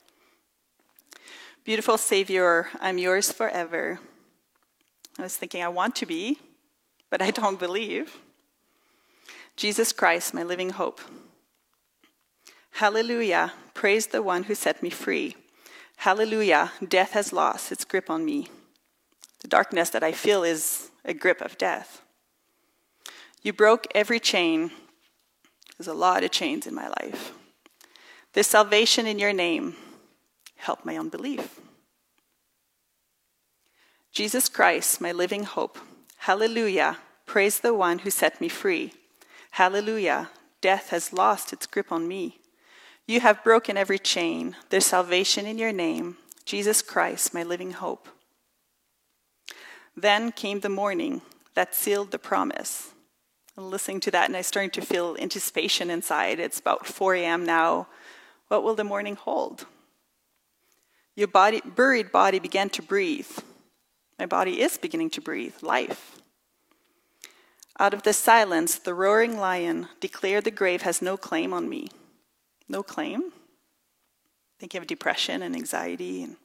Beautiful 1.63 1.99
Savior, 1.99 2.69
I'm 2.81 2.97
yours 2.97 3.31
forever. 3.31 4.01
I 5.19 5.23
was 5.23 5.37
thinking, 5.37 5.63
I 5.63 5.69
want 5.69 5.95
to 5.97 6.07
be, 6.07 6.39
but 7.11 7.21
I 7.21 7.31
don't 7.31 7.59
believe. 7.59 8.17
Jesus 9.57 9.93
Christ, 9.93 10.33
my 10.33 10.43
living 10.43 10.71
hope. 10.71 11.03
Hallelujah, 12.71 13.53
praise 13.75 14.07
the 14.07 14.23
one 14.23 14.45
who 14.45 14.55
set 14.55 14.83
me 14.83 14.89
free. 14.89 15.37
Hallelujah, 15.97 16.73
death 16.89 17.11
has 17.11 17.31
lost 17.31 17.71
its 17.71 17.85
grip 17.85 18.09
on 18.09 18.25
me. 18.25 18.49
The 19.41 19.49
darkness 19.49 19.91
that 19.91 20.03
I 20.03 20.13
feel 20.13 20.45
is 20.45 20.91
a 21.05 21.13
grip 21.13 21.43
of 21.43 21.59
death. 21.59 22.01
You 23.43 23.53
broke 23.53 23.87
every 23.95 24.19
chain. 24.19 24.71
There's 25.81 25.89
a 25.89 25.95
lot 25.95 26.25
of 26.25 26.31
chains 26.31 26.67
in 26.67 26.75
my 26.75 26.89
life. 26.89 27.33
There's 28.35 28.47
salvation 28.47 29.07
in 29.07 29.19
your 29.19 29.33
name. 29.33 29.77
Help 30.57 30.85
my 30.85 30.99
unbelief. 30.99 31.59
Jesus 34.13 34.51
Christ, 34.51 35.01
my 35.01 35.11
living 35.11 35.45
hope. 35.45 35.79
Hallelujah. 36.19 36.99
Praise 37.25 37.61
the 37.61 37.73
one 37.73 38.01
who 38.01 38.11
set 38.11 38.43
me 38.43 38.49
free. 38.51 38.93
Hallelujah. 39.53 40.29
Death 40.61 40.91
has 40.91 41.15
lost 41.15 41.51
its 41.51 41.65
grip 41.65 41.91
on 41.91 42.07
me. 42.07 42.41
You 43.07 43.21
have 43.21 43.43
broken 43.43 43.79
every 43.79 43.99
chain. 43.99 44.57
There's 44.69 44.85
salvation 44.85 45.47
in 45.47 45.57
your 45.57 45.73
name. 45.73 46.19
Jesus 46.45 46.83
Christ, 46.83 47.33
my 47.33 47.43
living 47.43 47.71
hope. 47.71 48.07
Then 49.97 50.31
came 50.31 50.61
the 50.61 50.69
morning 50.69 51.23
that 51.55 51.75
sealed 51.75 52.11
the 52.11 52.19
promise. 52.19 52.91
Listening 53.61 54.01
to 54.01 54.11
that 54.13 54.27
and 54.27 54.37
I 54.37 54.41
starting 54.41 54.71
to 54.71 54.81
feel 54.81 55.17
anticipation 55.21 55.91
inside. 55.91 56.41
It's 56.41 56.59
about 56.59 56.87
4 56.87 57.15
a.m. 57.17 57.45
now. 57.45 57.89
What 58.49 58.63
will 58.63 58.75
the 58.75 58.85
morning 58.85 59.17
hold? 59.17 59.67
Your 61.15 61.29
body, 61.29 61.61
buried 61.61 62.11
body 62.11 62.39
began 62.39 62.71
to 62.71 62.83
breathe. 62.83 63.31
My 64.19 64.25
body 64.25 64.63
is 64.63 64.79
beginning 64.79 65.11
to 65.11 65.21
breathe 65.21 65.55
life. 65.61 66.21
Out 67.79 67.93
of 67.93 68.03
the 68.03 68.15
silence, 68.15 68.79
the 68.79 68.95
roaring 68.95 69.39
lion 69.39 69.89
declared 70.01 70.45
the 70.45 70.51
grave 70.51 70.83
has 70.83 71.03
no 71.03 71.19
claim 71.19 71.53
on 71.53 71.69
me. 71.69 71.89
No 72.67 72.83
claim? 72.83 73.25
I 73.25 74.55
think 74.59 74.73
have 74.73 74.87
depression 74.87 75.43
and 75.43 75.55
anxiety. 75.55 76.23
And... 76.23 76.37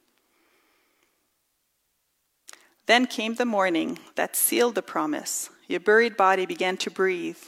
Then 2.85 3.07
came 3.07 3.35
the 3.35 3.45
morning 3.45 3.99
that 4.15 4.35
sealed 4.35 4.75
the 4.75 4.81
promise. 4.81 5.49
Your 5.67 5.79
buried 5.79 6.15
body 6.15 6.45
began 6.45 6.77
to 6.77 6.91
breathe. 6.91 7.39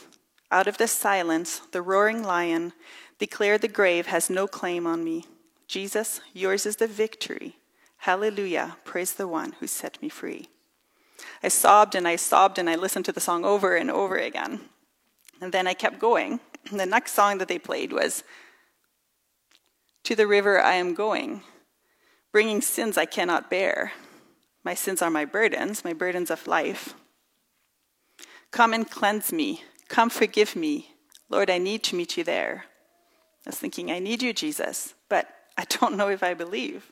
Out 0.50 0.66
of 0.66 0.78
the 0.78 0.88
silence, 0.88 1.60
the 1.72 1.82
roaring 1.82 2.22
lion 2.22 2.72
declared 3.18 3.60
the 3.60 3.68
grave 3.68 4.06
has 4.06 4.30
no 4.30 4.46
claim 4.46 4.86
on 4.86 5.04
me. 5.04 5.26
Jesus, 5.66 6.20
yours 6.32 6.66
is 6.66 6.76
the 6.76 6.86
victory. 6.86 7.56
Hallelujah. 7.98 8.76
Praise 8.84 9.12
the 9.12 9.28
one 9.28 9.52
who 9.60 9.66
set 9.66 10.00
me 10.00 10.08
free. 10.08 10.48
I 11.42 11.48
sobbed 11.48 11.94
and 11.94 12.08
I 12.08 12.16
sobbed 12.16 12.58
and 12.58 12.70
I 12.70 12.76
listened 12.76 13.04
to 13.06 13.12
the 13.12 13.20
song 13.20 13.44
over 13.44 13.76
and 13.76 13.90
over 13.90 14.16
again. 14.16 14.60
And 15.40 15.52
then 15.52 15.66
I 15.66 15.74
kept 15.74 15.98
going. 15.98 16.40
The 16.72 16.86
next 16.86 17.12
song 17.12 17.38
that 17.38 17.48
they 17.48 17.58
played 17.58 17.92
was 17.92 18.24
To 20.04 20.16
the 20.16 20.26
river 20.26 20.60
I 20.60 20.74
am 20.74 20.94
going, 20.94 21.42
bringing 22.32 22.60
sins 22.60 22.96
I 22.96 23.04
cannot 23.04 23.50
bear. 23.50 23.92
My 24.68 24.74
sins 24.74 25.00
are 25.00 25.08
my 25.08 25.24
burdens, 25.24 25.82
my 25.82 25.94
burdens 25.94 26.30
of 26.30 26.46
life. 26.46 26.92
Come 28.50 28.74
and 28.74 28.90
cleanse 28.90 29.32
me. 29.32 29.62
Come 29.88 30.10
forgive 30.10 30.54
me. 30.54 30.90
Lord, 31.30 31.48
I 31.48 31.56
need 31.56 31.82
to 31.84 31.96
meet 31.96 32.18
you 32.18 32.22
there. 32.22 32.66
I 33.46 33.48
was 33.48 33.56
thinking, 33.56 33.90
I 33.90 33.98
need 33.98 34.22
you, 34.22 34.34
Jesus, 34.34 34.92
but 35.08 35.26
I 35.56 35.64
don't 35.70 35.96
know 35.96 36.08
if 36.08 36.22
I 36.22 36.34
believe. 36.34 36.90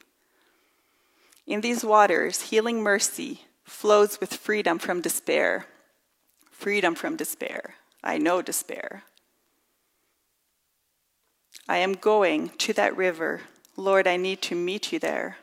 In 1.47 1.61
these 1.61 1.85
waters, 1.85 2.49
healing 2.49 2.83
mercy 2.83 3.42
flows 3.62 4.21
with 4.21 4.33
freedom 4.33 4.78
from 4.78 5.02
despair. 5.02 5.66
Freedom 6.50 6.95
from 6.95 7.14
despair. 7.14 7.75
I 8.02 8.16
know 8.16 8.40
despair. 8.40 9.02
I 11.68 11.76
am 11.76 11.92
going 11.92 12.49
to 12.56 12.73
that 12.73 12.97
river. 12.97 13.42
Lord, 13.76 14.06
I 14.06 14.16
need 14.16 14.40
to 14.49 14.54
meet 14.54 14.92
you 14.92 14.99
there. 14.99 15.37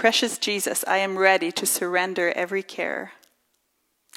Precious 0.00 0.38
Jesus, 0.38 0.82
I 0.88 0.96
am 0.96 1.18
ready 1.18 1.52
to 1.52 1.66
surrender 1.66 2.32
every 2.34 2.62
care. 2.62 3.12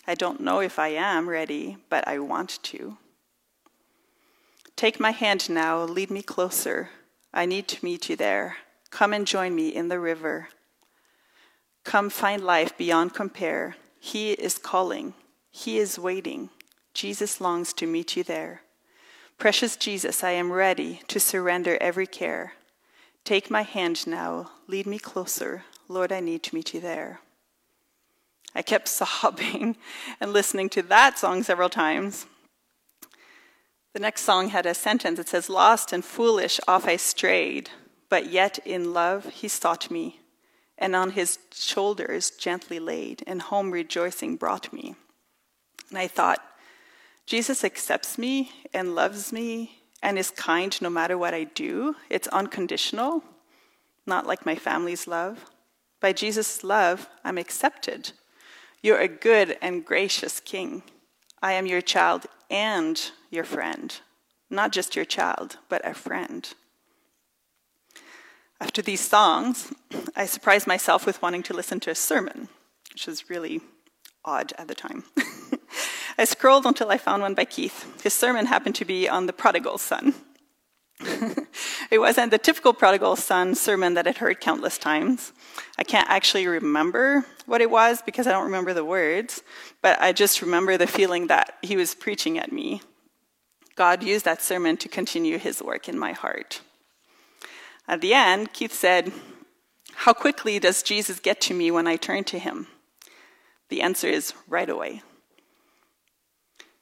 I 0.08 0.16
don't 0.16 0.40
know 0.40 0.62
if 0.62 0.80
I 0.80 0.88
am 0.88 1.28
ready, 1.28 1.76
but 1.90 2.08
I 2.08 2.20
want 2.20 2.60
to. 2.64 2.96
Take 4.78 4.98
my 4.98 5.12
hand 5.12 5.50
now, 5.50 5.84
lead 5.84 6.10
me 6.10 6.22
closer. 6.22 6.88
I 7.34 7.46
need 7.46 7.68
to 7.68 7.84
meet 7.84 8.08
you 8.08 8.16
there. 8.16 8.56
Come 8.92 9.12
and 9.12 9.28
join 9.28 9.54
me 9.54 9.76
in 9.76 9.90
the 9.90 10.00
river. 10.00 10.48
Come 11.84 12.10
find 12.10 12.42
life 12.42 12.78
beyond 12.78 13.14
compare. 13.14 13.76
He 14.00 14.32
is 14.32 14.58
calling, 14.58 15.14
He 15.52 15.80
is 15.80 16.00
waiting. 16.00 16.50
Jesus 16.94 17.42
longs 17.42 17.74
to 17.74 17.88
meet 17.88 18.16
you 18.16 18.24
there. 18.24 18.62
Precious 19.38 19.76
Jesus, 19.76 20.24
I 20.24 20.32
am 20.32 20.50
ready 20.50 21.02
to 21.10 21.20
surrender 21.20 21.78
every 21.82 22.08
care. 22.08 22.54
Take 23.26 23.52
my 23.52 23.64
hand 23.64 24.08
now, 24.08 24.52
lead 24.68 24.86
me 24.86 24.98
closer. 24.98 25.66
Lord, 25.88 26.12
I 26.12 26.20
need 26.20 26.44
to 26.44 26.56
meet 26.56 26.74
you 26.74 26.80
there. 26.80 27.20
I 28.56 28.62
kept 28.62 28.88
sobbing 29.00 29.76
and 30.20 30.34
listening 30.34 30.70
to 30.70 30.82
that 30.84 31.18
song 31.20 31.44
several 31.44 31.70
times. 31.70 32.26
The 33.94 34.00
next 34.00 34.22
song 34.22 34.50
had 34.50 34.66
a 34.66 34.74
sentence. 34.74 35.20
It 35.20 35.30
says, 35.30 35.50
Lost 35.50 35.94
and 35.94 36.04
foolish 36.04 36.60
off 36.68 36.88
I 36.88 36.96
strayed, 36.96 37.70
but 38.10 38.32
yet 38.32 38.60
in 38.66 38.94
love 38.94 39.26
he 39.26 39.48
sought 39.48 39.92
me 39.92 40.20
and 40.78 40.96
on 40.96 41.12
his 41.12 41.40
shoulders 41.54 42.32
gently 42.32 42.80
laid, 42.80 43.24
and 43.28 43.42
home 43.42 43.72
rejoicing 43.72 44.36
brought 44.36 44.74
me. 44.74 44.96
And 45.90 45.98
I 45.98 46.08
thought, 46.08 46.44
Jesus 47.26 47.64
accepts 47.64 48.18
me 48.18 48.52
and 48.74 48.96
loves 48.96 49.32
me 49.32 49.84
and 50.02 50.20
is 50.20 50.32
kind 50.32 50.78
no 50.82 50.90
matter 50.90 51.18
what 51.18 51.34
I 51.34 51.46
do. 51.46 51.96
It's 52.10 52.28
unconditional, 52.28 53.24
not 54.06 54.28
like 54.28 54.46
my 54.46 54.56
family's 54.56 55.08
love. 55.08 55.46
By 56.04 56.12
Jesus' 56.12 56.66
love, 56.66 57.08
I'm 57.24 57.38
accepted. 57.38 58.12
You're 58.82 59.00
a 59.00 59.08
good 59.08 59.58
and 59.62 59.86
gracious 59.86 60.42
king. 60.42 60.84
I 61.42 61.54
am 61.54 61.66
your 61.66 61.80
child 61.80 62.26
and 62.52 63.00
your 63.32 63.46
friend. 63.46 63.98
Not 64.50 64.74
just 64.74 64.98
your 64.98 65.06
child, 65.06 65.60
but 65.70 65.82
a 65.88 65.94
friend. 65.94 66.54
After 68.60 68.82
these 68.82 69.00
songs, 69.00 69.74
I 70.18 70.26
surprised 70.26 70.68
myself 70.68 71.06
with 71.06 71.22
wanting 71.22 71.42
to 71.44 71.54
listen 71.54 71.80
to 71.80 71.92
a 71.92 71.96
sermon, 71.96 72.50
which 72.92 73.08
was 73.08 73.30
really 73.30 73.62
odd 74.26 74.52
at 74.58 74.68
the 74.68 74.76
time. 74.76 75.06
I 76.18 76.26
scrolled 76.26 76.66
until 76.66 76.92
I 76.92 76.98
found 76.98 77.22
one 77.22 77.34
by 77.34 77.46
Keith. 77.46 78.04
His 78.04 78.14
sermon 78.14 78.48
happened 78.48 78.76
to 78.76 78.84
be 78.84 79.08
on 79.08 79.26
the 79.26 79.32
prodigal 79.32 79.78
son. 79.78 80.16
it 81.90 82.00
wasn't 82.00 82.32
the 82.32 82.38
typical 82.38 82.74
prodigal 82.74 83.16
son 83.16 83.56
sermon 83.56 83.94
that 83.94 84.06
I'd 84.06 84.18
heard 84.18 84.42
countless 84.42 84.78
times. 84.78 85.32
I 85.78 85.84
can't 85.84 86.10
actually 86.10 86.48
remember 86.48 87.26
what 87.46 87.62
it 87.62 87.70
was 87.70 88.02
because 88.02 88.28
I 88.28 88.32
don't 88.32 88.46
remember 88.46 88.74
the 88.74 88.86
words, 88.86 89.42
but 89.82 90.00
I 90.02 90.12
just 90.12 90.42
remember 90.42 90.78
the 90.78 90.88
feeling 90.88 91.28
that 91.28 91.58
he 91.62 91.76
was 91.76 91.96
preaching 91.96 92.38
at 92.38 92.52
me. 92.52 92.82
God 93.76 94.04
used 94.04 94.26
that 94.26 94.42
sermon 94.42 94.78
to 94.78 94.90
continue 94.90 95.38
his 95.38 95.62
work 95.62 95.90
in 95.90 95.98
my 95.98 96.12
heart. 96.12 96.62
At 97.88 98.02
the 98.02 98.14
end, 98.14 98.54
Keith 98.54 98.74
said, 98.74 99.12
How 99.94 100.14
quickly 100.14 100.60
does 100.60 100.84
Jesus 100.84 101.20
get 101.20 101.42
to 101.42 101.54
me 101.54 101.72
when 101.72 101.88
I 101.88 101.96
turn 101.96 102.24
to 102.26 102.40
him? 102.40 102.68
The 103.70 103.82
answer 103.82 104.08
is 104.08 104.34
right 104.48 104.70
away. 104.70 105.02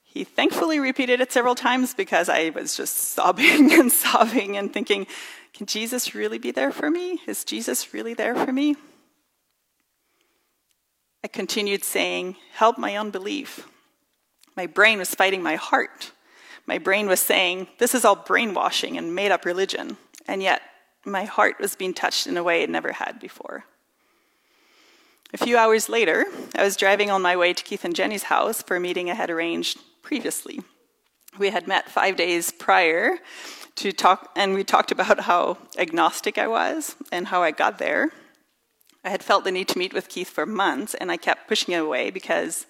He 0.03 0.25
thankfully 0.25 0.79
repeated 0.79 1.21
it 1.21 1.31
several 1.31 1.55
times 1.55 1.93
because 1.93 2.27
I 2.27 2.49
was 2.49 2.75
just 2.75 2.97
sobbing 3.15 3.71
and 3.71 3.91
sobbing 3.91 4.57
and 4.57 4.73
thinking, 4.73 5.07
Can 5.53 5.65
Jesus 5.65 6.15
really 6.15 6.37
be 6.37 6.51
there 6.51 6.71
for 6.71 6.89
me? 6.89 7.21
Is 7.27 7.43
Jesus 7.43 7.93
really 7.93 8.13
there 8.13 8.35
for 8.35 8.51
me? 8.51 8.75
I 11.23 11.27
continued 11.27 11.83
saying, 11.83 12.37
Help 12.53 12.77
my 12.77 12.97
unbelief. 12.97 13.67
My 14.55 14.65
brain 14.65 14.99
was 14.99 15.13
fighting 15.13 15.43
my 15.43 15.55
heart. 15.55 16.11
My 16.65 16.77
brain 16.77 17.07
was 17.07 17.19
saying, 17.19 17.67
This 17.77 17.93
is 17.93 18.05
all 18.05 18.15
brainwashing 18.15 18.97
and 18.97 19.13
made 19.13 19.31
up 19.31 19.45
religion. 19.45 19.97
And 20.27 20.41
yet, 20.41 20.61
my 21.05 21.25
heart 21.25 21.59
was 21.59 21.75
being 21.75 21.93
touched 21.93 22.27
in 22.27 22.37
a 22.37 22.43
way 22.43 22.61
it 22.61 22.69
never 22.69 22.93
had 22.93 23.19
before. 23.19 23.65
A 25.33 25.37
few 25.37 25.57
hours 25.57 25.89
later, 25.89 26.25
I 26.55 26.63
was 26.63 26.75
driving 26.75 27.09
on 27.09 27.21
my 27.21 27.35
way 27.37 27.53
to 27.53 27.63
Keith 27.63 27.85
and 27.85 27.95
Jenny's 27.95 28.23
house 28.23 28.61
for 28.61 28.75
a 28.75 28.81
meeting 28.81 29.09
I 29.09 29.13
had 29.13 29.29
arranged 29.29 29.79
previously. 30.01 30.61
We 31.39 31.49
had 31.49 31.67
met 31.67 31.89
five 31.89 32.17
days 32.17 32.51
prior 32.51 33.17
to 33.75 33.91
talk, 33.91 34.31
and 34.35 34.53
we 34.53 34.63
talked 34.63 34.91
about 34.91 35.21
how 35.21 35.57
agnostic 35.77 36.37
I 36.37 36.47
was 36.47 36.95
and 37.11 37.27
how 37.27 37.41
I 37.43 37.51
got 37.51 37.77
there. 37.77 38.11
I 39.03 39.09
had 39.09 39.23
felt 39.23 39.43
the 39.43 39.51
need 39.51 39.67
to 39.69 39.79
meet 39.79 39.93
with 39.93 40.09
Keith 40.09 40.29
for 40.29 40.45
months, 40.45 40.93
and 40.93 41.11
I 41.11 41.17
kept 41.17 41.47
pushing 41.47 41.73
it 41.73 41.81
away 41.81 42.11
because 42.11 42.67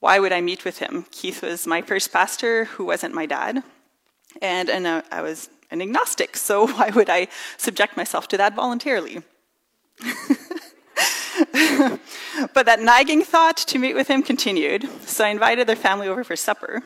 why 0.00 0.20
would 0.20 0.32
I 0.32 0.40
meet 0.40 0.64
with 0.64 0.78
him? 0.78 1.06
Keith 1.10 1.42
was 1.42 1.66
my 1.66 1.82
first 1.82 2.12
pastor 2.12 2.66
who 2.66 2.84
wasn't 2.84 3.14
my 3.14 3.26
dad, 3.26 3.62
and, 4.40 4.70
and 4.70 4.86
uh, 4.86 5.02
I 5.10 5.22
was 5.22 5.48
an 5.70 5.82
agnostic, 5.82 6.36
so 6.36 6.66
why 6.72 6.90
would 6.90 7.10
I 7.10 7.28
subject 7.56 7.96
myself 7.96 8.28
to 8.28 8.36
that 8.36 8.54
voluntarily? 8.54 9.22
but 12.54 12.66
that 12.66 12.80
nagging 12.80 13.22
thought 13.22 13.56
to 13.56 13.78
meet 13.78 13.94
with 13.94 14.08
him 14.08 14.22
continued, 14.22 14.88
so 15.06 15.24
I 15.24 15.28
invited 15.28 15.66
their 15.66 15.76
family 15.76 16.06
over 16.06 16.22
for 16.22 16.36
supper. 16.36 16.82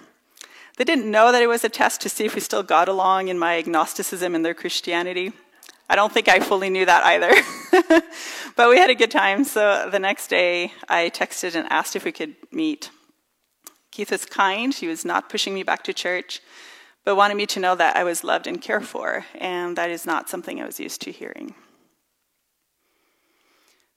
They 0.77 0.85
didn't 0.85 1.11
know 1.11 1.33
that 1.33 1.43
it 1.43 1.49
was 1.49 1.65
a 1.65 1.69
test 1.69 2.01
to 2.01 2.09
see 2.09 2.25
if 2.25 2.35
we 2.35 2.41
still 2.41 2.63
got 2.63 2.89
along 2.89 3.29
in 3.29 3.39
my 3.39 3.57
agnosticism 3.57 4.35
and 4.35 4.45
their 4.45 4.55
Christianity. 4.55 5.33
I 5.89 5.97
don't 5.97 6.13
think 6.13 6.29
I 6.29 6.41
fully 6.41 6.71
knew 6.71 6.87
that 6.87 7.05
either. 7.05 8.03
but 8.57 8.71
we 8.71 8.79
had 8.79 8.89
a 8.89 8.95
good 8.95 9.11
time, 9.11 9.45
so 9.45 9.89
the 9.91 9.99
next 9.99 10.29
day 10.29 10.73
I 10.89 11.11
texted 11.11 11.55
and 11.55 11.71
asked 11.71 11.97
if 11.97 12.05
we 12.05 12.13
could 12.13 12.35
meet. 12.51 12.91
Keith 13.91 14.11
was 14.11 14.25
kind, 14.25 14.73
he 14.73 14.89
was 14.89 15.05
not 15.05 15.29
pushing 15.29 15.53
me 15.53 15.63
back 15.63 15.85
to 15.85 15.93
church, 15.93 16.41
but 17.05 17.17
wanted 17.17 17.37
me 17.37 17.45
to 17.47 17.61
know 17.61 17.75
that 17.75 17.95
I 17.95 18.05
was 18.05 18.25
loved 18.25 18.47
and 18.47 18.61
cared 18.61 18.87
for, 18.87 19.27
and 19.35 19.77
that 19.77 19.91
is 19.91 20.07
not 20.07 20.31
something 20.31 20.63
I 20.63 20.67
was 20.67 20.81
used 20.81 21.03
to 21.03 21.13
hearing. 21.13 21.55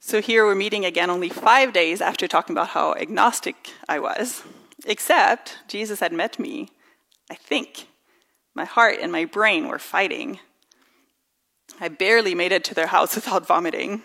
So 0.00 0.20
here 0.20 0.44
we're 0.44 0.54
meeting 0.54 0.84
again 0.84 1.08
only 1.08 1.30
five 1.30 1.72
days 1.72 2.02
after 2.02 2.28
talking 2.28 2.54
about 2.54 2.68
how 2.68 2.92
agnostic 2.94 3.70
I 3.88 3.98
was, 3.98 4.42
except 4.86 5.58
Jesus 5.68 6.00
had 6.00 6.12
met 6.12 6.38
me, 6.38 6.68
I 7.30 7.34
think. 7.34 7.88
My 8.54 8.64
heart 8.64 8.98
and 9.00 9.12
my 9.12 9.24
brain 9.24 9.68
were 9.68 9.78
fighting. 9.78 10.38
I 11.80 11.88
barely 11.88 12.34
made 12.34 12.52
it 12.52 12.64
to 12.64 12.74
their 12.74 12.86
house 12.86 13.14
without 13.14 13.46
vomiting. 13.46 14.02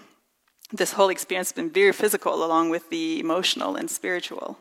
This 0.74 0.94
whole 0.94 1.10
experience 1.10 1.50
has 1.50 1.56
been 1.56 1.70
very 1.70 1.92
physical, 1.94 2.44
along 2.44 2.70
with 2.70 2.90
the 2.90 3.20
emotional 3.20 3.76
and 3.76 3.90
spiritual. 3.90 4.58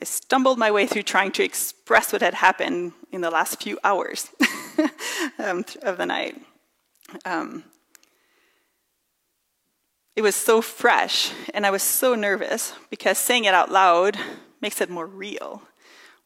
I 0.00 0.04
stumbled 0.04 0.58
my 0.58 0.70
way 0.70 0.86
through 0.86 1.02
trying 1.02 1.32
to 1.32 1.44
express 1.44 2.12
what 2.12 2.22
had 2.22 2.34
happened 2.34 2.92
in 3.12 3.20
the 3.20 3.30
last 3.30 3.62
few 3.62 3.78
hours 3.84 4.28
um, 5.38 5.64
of 5.82 5.98
the 5.98 6.06
night. 6.06 6.40
Um, 7.24 7.64
it 10.16 10.22
was 10.22 10.34
so 10.34 10.60
fresh, 10.60 11.32
and 11.54 11.66
I 11.66 11.70
was 11.70 11.82
so 11.82 12.14
nervous 12.14 12.72
because 12.88 13.18
saying 13.18 13.44
it 13.44 13.54
out 13.54 13.70
loud 13.70 14.18
makes 14.60 14.80
it 14.80 14.90
more 14.90 15.06
real. 15.06 15.62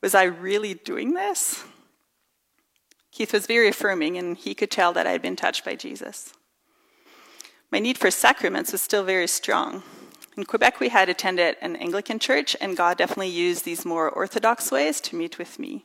Was 0.00 0.14
I 0.14 0.24
really 0.24 0.74
doing 0.74 1.14
this? 1.14 1.64
Keith 3.10 3.32
was 3.32 3.46
very 3.46 3.68
affirming, 3.68 4.18
and 4.18 4.36
he 4.36 4.54
could 4.54 4.70
tell 4.70 4.92
that 4.92 5.06
I 5.06 5.12
had 5.12 5.22
been 5.22 5.36
touched 5.36 5.64
by 5.64 5.76
Jesus. 5.76 6.34
My 7.70 7.78
need 7.78 7.96
for 7.96 8.10
sacraments 8.10 8.72
was 8.72 8.82
still 8.82 9.04
very 9.04 9.28
strong. 9.28 9.82
In 10.36 10.44
Quebec, 10.44 10.80
we 10.80 10.88
had 10.88 11.08
attended 11.08 11.56
an 11.60 11.76
Anglican 11.76 12.18
church, 12.18 12.56
and 12.60 12.76
God 12.76 12.98
definitely 12.98 13.28
used 13.28 13.64
these 13.64 13.84
more 13.84 14.10
orthodox 14.10 14.72
ways 14.72 15.00
to 15.02 15.16
meet 15.16 15.38
with 15.38 15.58
me. 15.58 15.84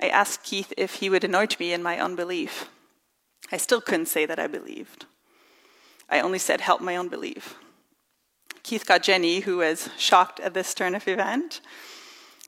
I 0.00 0.08
asked 0.08 0.44
Keith 0.44 0.72
if 0.76 0.94
he 0.94 1.10
would 1.10 1.24
anoint 1.24 1.58
me 1.58 1.72
in 1.72 1.82
my 1.82 2.00
unbelief. 2.00 2.70
I 3.52 3.56
still 3.56 3.80
couldn't 3.80 4.06
say 4.06 4.24
that 4.24 4.38
I 4.38 4.46
believed. 4.46 5.06
I 6.08 6.20
only 6.20 6.38
said, 6.38 6.60
help 6.60 6.80
my 6.80 6.96
unbelief. 6.96 7.56
Keith 8.70 8.86
got 8.86 9.02
Jenny, 9.02 9.40
who 9.40 9.56
was 9.56 9.88
shocked 9.98 10.38
at 10.38 10.54
this 10.54 10.74
turn 10.74 10.94
of 10.94 11.08
event, 11.08 11.60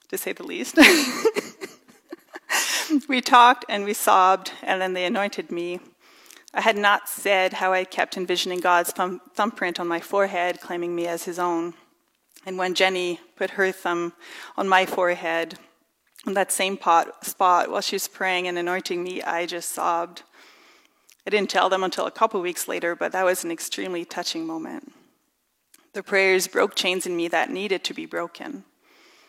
to 0.08 0.16
say 0.16 0.32
the 0.32 0.44
least. 0.44 0.78
we 3.08 3.20
talked 3.20 3.64
and 3.68 3.84
we 3.84 3.92
sobbed, 3.92 4.52
and 4.62 4.80
then 4.80 4.92
they 4.92 5.04
anointed 5.04 5.50
me. 5.50 5.80
I 6.54 6.60
had 6.60 6.76
not 6.76 7.08
said 7.08 7.54
how 7.54 7.72
I 7.72 7.82
kept 7.82 8.16
envisioning 8.16 8.60
God's 8.60 8.92
thumb- 8.92 9.20
thumbprint 9.34 9.80
on 9.80 9.88
my 9.88 9.98
forehead, 9.98 10.60
claiming 10.60 10.94
me 10.94 11.08
as 11.08 11.24
his 11.24 11.40
own. 11.40 11.74
And 12.46 12.56
when 12.56 12.74
Jenny 12.74 13.18
put 13.34 13.58
her 13.58 13.72
thumb 13.72 14.12
on 14.56 14.68
my 14.68 14.86
forehead, 14.86 15.58
on 16.24 16.34
that 16.34 16.52
same 16.52 16.76
pot, 16.76 17.26
spot, 17.26 17.68
while 17.68 17.80
she 17.80 17.96
was 17.96 18.06
praying 18.06 18.46
and 18.46 18.56
anointing 18.56 19.02
me, 19.02 19.22
I 19.22 19.44
just 19.44 19.70
sobbed. 19.70 20.22
I 21.26 21.30
didn't 21.30 21.50
tell 21.50 21.68
them 21.68 21.82
until 21.82 22.06
a 22.06 22.12
couple 22.12 22.40
weeks 22.40 22.68
later, 22.68 22.94
but 22.94 23.10
that 23.10 23.24
was 23.24 23.42
an 23.42 23.50
extremely 23.50 24.04
touching 24.04 24.46
moment. 24.46 24.92
The 25.92 26.02
prayers 26.02 26.48
broke 26.48 26.74
chains 26.74 27.06
in 27.06 27.16
me 27.16 27.28
that 27.28 27.50
needed 27.50 27.84
to 27.84 27.94
be 27.94 28.06
broken. 28.06 28.64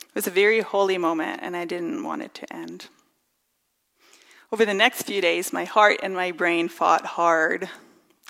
It 0.01 0.15
was 0.15 0.27
a 0.27 0.31
very 0.31 0.61
holy 0.61 0.97
moment, 0.97 1.41
and 1.43 1.55
I 1.57 1.65
didn't 1.65 2.03
want 2.03 2.21
it 2.21 2.33
to 2.35 2.53
end. 2.53 2.87
Over 4.51 4.65
the 4.65 4.73
next 4.73 5.03
few 5.03 5.19
days, 5.19 5.51
my 5.51 5.65
heart 5.65 5.99
and 6.03 6.13
my 6.13 6.31
brain 6.31 6.69
fought 6.69 7.05
hard. 7.05 7.69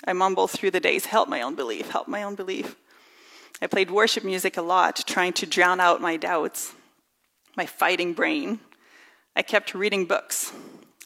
I 0.06 0.12
mumbled 0.14 0.50
through 0.50 0.72
the 0.72 0.80
days, 0.80 1.06
help 1.06 1.28
my 1.28 1.42
own 1.42 1.54
belief, 1.54 1.90
help 1.90 2.08
my 2.08 2.22
own 2.22 2.34
belief. 2.34 2.76
I 3.62 3.66
played 3.66 3.90
worship 3.90 4.24
music 4.24 4.56
a 4.56 4.62
lot, 4.62 5.04
trying 5.06 5.34
to 5.34 5.46
drown 5.46 5.80
out 5.80 6.00
my 6.00 6.16
doubts, 6.16 6.72
my 7.56 7.66
fighting 7.66 8.14
brain. 8.14 8.60
I 9.36 9.42
kept 9.42 9.74
reading 9.74 10.06
books, 10.06 10.52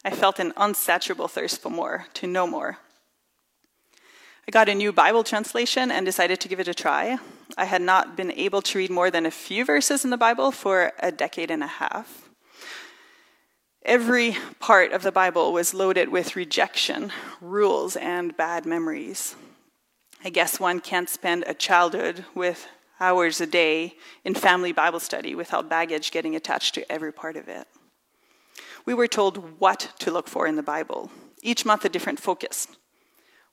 I 0.04 0.10
felt 0.10 0.38
an 0.38 0.52
unsatiable 0.56 1.28
thirst 1.28 1.60
for 1.60 1.70
more, 1.70 2.06
to 2.14 2.26
know 2.26 2.46
more. 2.46 2.78
I 4.48 4.50
got 4.50 4.70
a 4.70 4.74
new 4.74 4.94
Bible 4.94 5.24
translation 5.24 5.90
and 5.90 6.06
decided 6.06 6.40
to 6.40 6.48
give 6.48 6.58
it 6.58 6.68
a 6.68 6.72
try. 6.72 7.18
I 7.58 7.66
had 7.66 7.82
not 7.82 8.16
been 8.16 8.32
able 8.32 8.62
to 8.62 8.78
read 8.78 8.88
more 8.88 9.10
than 9.10 9.26
a 9.26 9.30
few 9.30 9.62
verses 9.62 10.04
in 10.04 10.10
the 10.10 10.16
Bible 10.16 10.52
for 10.52 10.92
a 11.00 11.12
decade 11.12 11.50
and 11.50 11.62
a 11.62 11.66
half. 11.66 12.30
Every 13.84 14.38
part 14.58 14.92
of 14.92 15.02
the 15.02 15.12
Bible 15.12 15.52
was 15.52 15.74
loaded 15.74 16.08
with 16.08 16.34
rejection, 16.34 17.12
rules, 17.42 17.94
and 17.94 18.34
bad 18.38 18.64
memories. 18.64 19.36
I 20.24 20.30
guess 20.30 20.58
one 20.58 20.80
can't 20.80 21.10
spend 21.10 21.44
a 21.46 21.52
childhood 21.52 22.24
with 22.34 22.68
hours 22.98 23.42
a 23.42 23.46
day 23.46 23.96
in 24.24 24.34
family 24.34 24.72
Bible 24.72 25.00
study 25.00 25.34
without 25.34 25.68
baggage 25.68 26.10
getting 26.10 26.34
attached 26.34 26.74
to 26.76 26.90
every 26.90 27.12
part 27.12 27.36
of 27.36 27.48
it 27.48 27.68
we 28.88 28.94
were 28.94 29.06
told 29.06 29.60
what 29.60 29.92
to 29.98 30.10
look 30.10 30.26
for 30.28 30.46
in 30.46 30.56
the 30.56 30.62
Bible, 30.62 31.10
each 31.42 31.66
month 31.66 31.84
a 31.84 31.90
different 31.90 32.18
focus. 32.18 32.68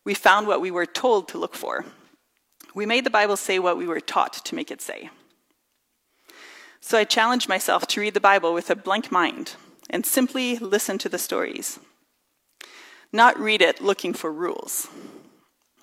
We 0.06 0.14
found 0.14 0.48
what 0.48 0.62
we 0.62 0.72
were 0.72 0.86
told 0.86 1.28
to 1.30 1.38
look 1.38 1.56
for. 1.56 1.84
We 2.74 2.86
made 2.86 3.06
the 3.06 3.10
Bible 3.10 3.36
say 3.36 3.60
what 3.60 3.78
we 3.78 3.88
were 3.88 4.00
taught 4.00 4.34
to 4.46 4.56
make 4.56 4.72
it 4.72 4.82
say. 4.82 5.10
So 6.80 7.00
I 7.00 7.04
challenged 7.04 7.50
myself 7.50 7.88
to 7.88 8.02
read 8.02 8.14
the 8.14 8.20
Bible 8.20 8.54
with 8.54 8.70
a 8.70 8.76
blank 8.76 9.12
mind 9.12 9.56
and 9.90 10.06
simply 10.06 10.58
listen 10.58 10.98
to 11.00 11.10
the 11.10 11.18
stories. 11.18 11.80
Not 13.12 13.40
read 13.40 13.62
it 13.62 13.82
looking 13.82 14.14
for 14.14 14.32
rules. 14.32 14.88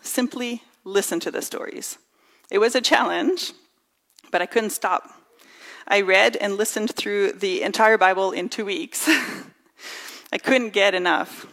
Simply 0.01 0.63
listen 0.85 1.19
to 1.21 1.31
the 1.31 1.43
stories. 1.43 1.99
It 2.51 2.59
was 2.59 2.75
a 2.75 2.81
challenge, 2.81 3.53
but 4.31 4.43
I 4.43 4.47
couldn't 4.47 4.71
stop. 4.71 5.11
I 5.89 6.01
read 6.03 6.37
and 6.37 6.57
listened 6.57 6.95
through 6.95 7.33
the 7.33 7.63
entire 7.63 7.99
Bible 7.99 8.31
in 8.31 8.49
two 8.49 8.65
weeks. 8.65 9.09
I 10.33 10.39
couldn't 10.39 10.71
get 10.71 10.95
enough. 10.95 11.47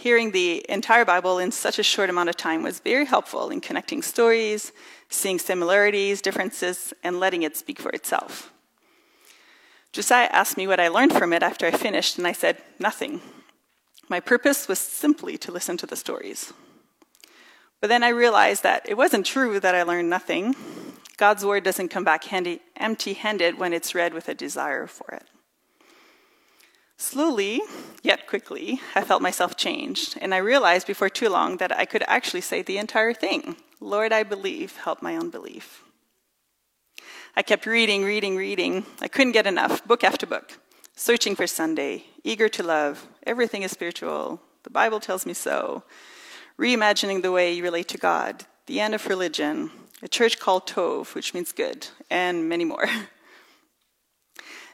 Hearing 0.00 0.30
the 0.30 0.64
entire 0.68 1.04
Bible 1.04 1.40
in 1.40 1.50
such 1.50 1.80
a 1.80 1.82
short 1.82 2.08
amount 2.08 2.28
of 2.28 2.36
time 2.36 2.62
was 2.62 2.78
very 2.78 3.04
helpful 3.04 3.50
in 3.50 3.60
connecting 3.60 4.00
stories, 4.00 4.70
seeing 5.08 5.40
similarities, 5.40 6.22
differences, 6.22 6.94
and 7.02 7.18
letting 7.18 7.42
it 7.42 7.56
speak 7.56 7.80
for 7.80 7.90
itself. 7.90 8.52
Josiah 9.92 10.28
asked 10.30 10.56
me 10.56 10.68
what 10.68 10.78
I 10.78 10.86
learned 10.86 11.14
from 11.14 11.32
it 11.32 11.42
after 11.42 11.66
I 11.66 11.72
finished, 11.72 12.16
and 12.16 12.28
I 12.28 12.32
said, 12.32 12.62
nothing. 12.78 13.20
My 14.08 14.20
purpose 14.20 14.68
was 14.68 14.78
simply 14.78 15.36
to 15.38 15.50
listen 15.50 15.76
to 15.78 15.86
the 15.86 15.96
stories. 15.96 16.52
But 17.80 17.88
then 17.88 18.04
I 18.04 18.10
realized 18.10 18.62
that 18.62 18.88
it 18.88 18.96
wasn't 18.96 19.26
true 19.26 19.58
that 19.58 19.74
I 19.74 19.82
learned 19.82 20.08
nothing. 20.08 20.54
God's 21.16 21.44
word 21.44 21.64
doesn't 21.64 21.88
come 21.88 22.04
back 22.04 22.32
empty 22.32 23.14
handed 23.14 23.58
when 23.58 23.72
it's 23.72 23.96
read 23.96 24.14
with 24.14 24.28
a 24.28 24.34
desire 24.34 24.86
for 24.86 25.10
it. 25.10 25.24
Slowly, 27.00 27.62
yet 28.02 28.26
quickly, 28.26 28.80
I 28.96 29.04
felt 29.04 29.22
myself 29.22 29.56
changed, 29.56 30.18
and 30.20 30.34
I 30.34 30.38
realized 30.38 30.88
before 30.88 31.08
too 31.08 31.28
long 31.28 31.58
that 31.58 31.70
I 31.70 31.84
could 31.84 32.02
actually 32.08 32.40
say 32.40 32.60
the 32.60 32.78
entire 32.78 33.14
thing 33.14 33.56
Lord, 33.80 34.12
I 34.12 34.24
believe, 34.24 34.76
help 34.78 35.00
my 35.00 35.16
unbelief. 35.16 35.84
I 37.36 37.42
kept 37.42 37.66
reading, 37.66 38.04
reading, 38.04 38.36
reading. 38.36 38.84
I 39.00 39.06
couldn't 39.06 39.32
get 39.32 39.46
enough, 39.46 39.86
book 39.86 40.02
after 40.02 40.26
book, 40.26 40.58
searching 40.96 41.36
for 41.36 41.46
Sunday, 41.46 42.06
eager 42.24 42.48
to 42.48 42.64
love. 42.64 43.06
Everything 43.24 43.62
is 43.62 43.70
spiritual. 43.70 44.40
The 44.64 44.70
Bible 44.70 44.98
tells 44.98 45.24
me 45.24 45.34
so. 45.34 45.84
Reimagining 46.58 47.22
the 47.22 47.30
way 47.30 47.52
you 47.52 47.62
relate 47.62 47.86
to 47.88 47.98
God, 47.98 48.44
the 48.66 48.80
end 48.80 48.96
of 48.96 49.06
religion, 49.06 49.70
a 50.02 50.08
church 50.08 50.40
called 50.40 50.66
Tov, 50.66 51.14
which 51.14 51.32
means 51.32 51.52
good, 51.52 51.86
and 52.10 52.48
many 52.48 52.64
more. 52.64 52.88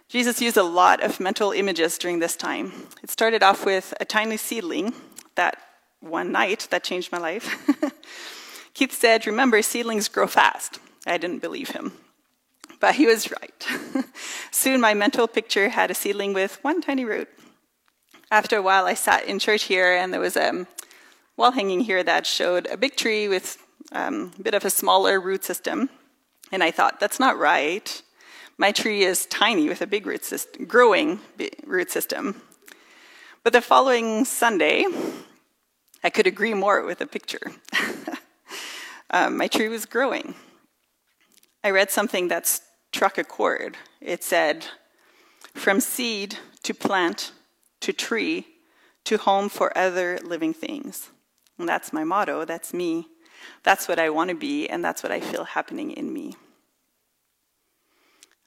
Jesus 0.09 0.41
used 0.41 0.57
a 0.57 0.63
lot 0.63 1.03
of 1.03 1.19
mental 1.19 1.53
images 1.53 1.99
during 1.99 2.19
this 2.19 2.37
time. 2.37 2.73
It 3.03 3.11
started 3.11 3.43
off 3.43 3.65
with 3.65 3.95
a 4.01 4.05
tiny 4.05 4.37
seedling 4.37 4.95
that 5.35 5.59
one 6.01 6.31
night 6.31 6.69
that 6.71 6.85
changed 6.85 7.11
my 7.11 7.19
life. 7.19 7.49
Keith 8.75 8.93
said, 8.93 9.27
Remember, 9.27 9.63
seedlings 9.63 10.09
grow 10.09 10.27
fast. 10.27 10.79
I 11.07 11.19
didn't 11.19 11.41
believe 11.41 11.71
him. 11.71 11.93
But 12.81 12.97
he 12.97 13.07
was 13.07 13.31
right. 13.31 13.67
Soon 14.51 14.81
my 14.81 14.95
mental 14.95 15.27
picture 15.27 15.71
had 15.71 15.91
a 15.91 15.95
seedling 15.95 16.35
with 16.35 16.63
one 16.63 16.81
tiny 16.81 17.05
root. 17.05 17.29
After 18.31 18.57
a 18.57 18.63
while, 18.63 18.87
I 18.87 18.95
sat 18.95 19.27
in 19.27 19.39
church 19.39 19.65
here, 19.65 19.95
and 19.95 20.13
there 20.13 20.21
was 20.21 20.37
a 20.37 20.67
wall 21.37 21.53
hanging 21.53 21.81
here 21.81 22.03
that 22.03 22.27
showed 22.27 22.67
a 22.67 22.77
big 22.77 22.97
tree 22.97 23.29
with 23.29 23.59
um, 23.93 24.33
a 24.39 24.43
bit 24.43 24.55
of 24.55 24.65
a 24.65 24.71
smaller 24.71 25.21
root 25.21 25.45
system. 25.45 25.89
And 26.53 26.63
I 26.63 26.71
thought, 26.71 27.01
that's 27.01 27.21
not 27.21 27.39
right. 27.39 28.03
My 28.57 28.71
tree 28.71 29.03
is 29.03 29.27
tiny 29.27 29.69
with 29.69 29.83
a 29.83 29.87
big 29.87 30.07
root 30.07 30.25
system, 30.25 30.67
growing 30.67 31.19
root 31.67 31.91
system. 31.91 32.41
But 33.43 33.53
the 33.53 33.61
following 33.61 34.25
Sunday, 34.25 34.87
I 36.03 36.11
could 36.11 36.27
agree 36.27 36.55
more 36.55 36.85
with 36.85 37.01
a 37.01 37.07
picture. 37.07 37.53
um, 39.11 39.37
my 39.37 39.49
tree 39.49 39.69
was 39.69 39.87
growing. 39.87 40.35
I 41.65 41.71
read 41.71 41.91
something 41.91 42.29
that 42.29 42.47
struck 42.47 43.19
a 43.19 43.25
chord. 43.25 43.77
It 44.01 44.23
said, 44.23 44.67
From 45.55 45.81
seed 45.81 46.39
to 46.63 46.75
plant 46.75 47.33
to 47.81 47.93
tree 47.93 48.47
to 49.05 49.19
home 49.19 49.49
for 49.49 49.77
other 49.77 50.19
living 50.23 50.55
things. 50.55 51.11
And 51.59 51.69
that's 51.69 51.93
my 51.93 52.05
motto. 52.05 52.45
That's 52.45 52.73
me. 52.73 53.09
That's 53.63 53.89
what 53.89 53.99
I 53.99 54.11
want 54.11 54.31
to 54.31 54.37
be, 54.37 54.69
and 54.69 54.85
that's 54.85 55.03
what 55.03 55.13
I 55.13 55.21
feel 55.21 55.45
happening 55.45 55.91
in 55.91 56.13
me. 56.13 56.35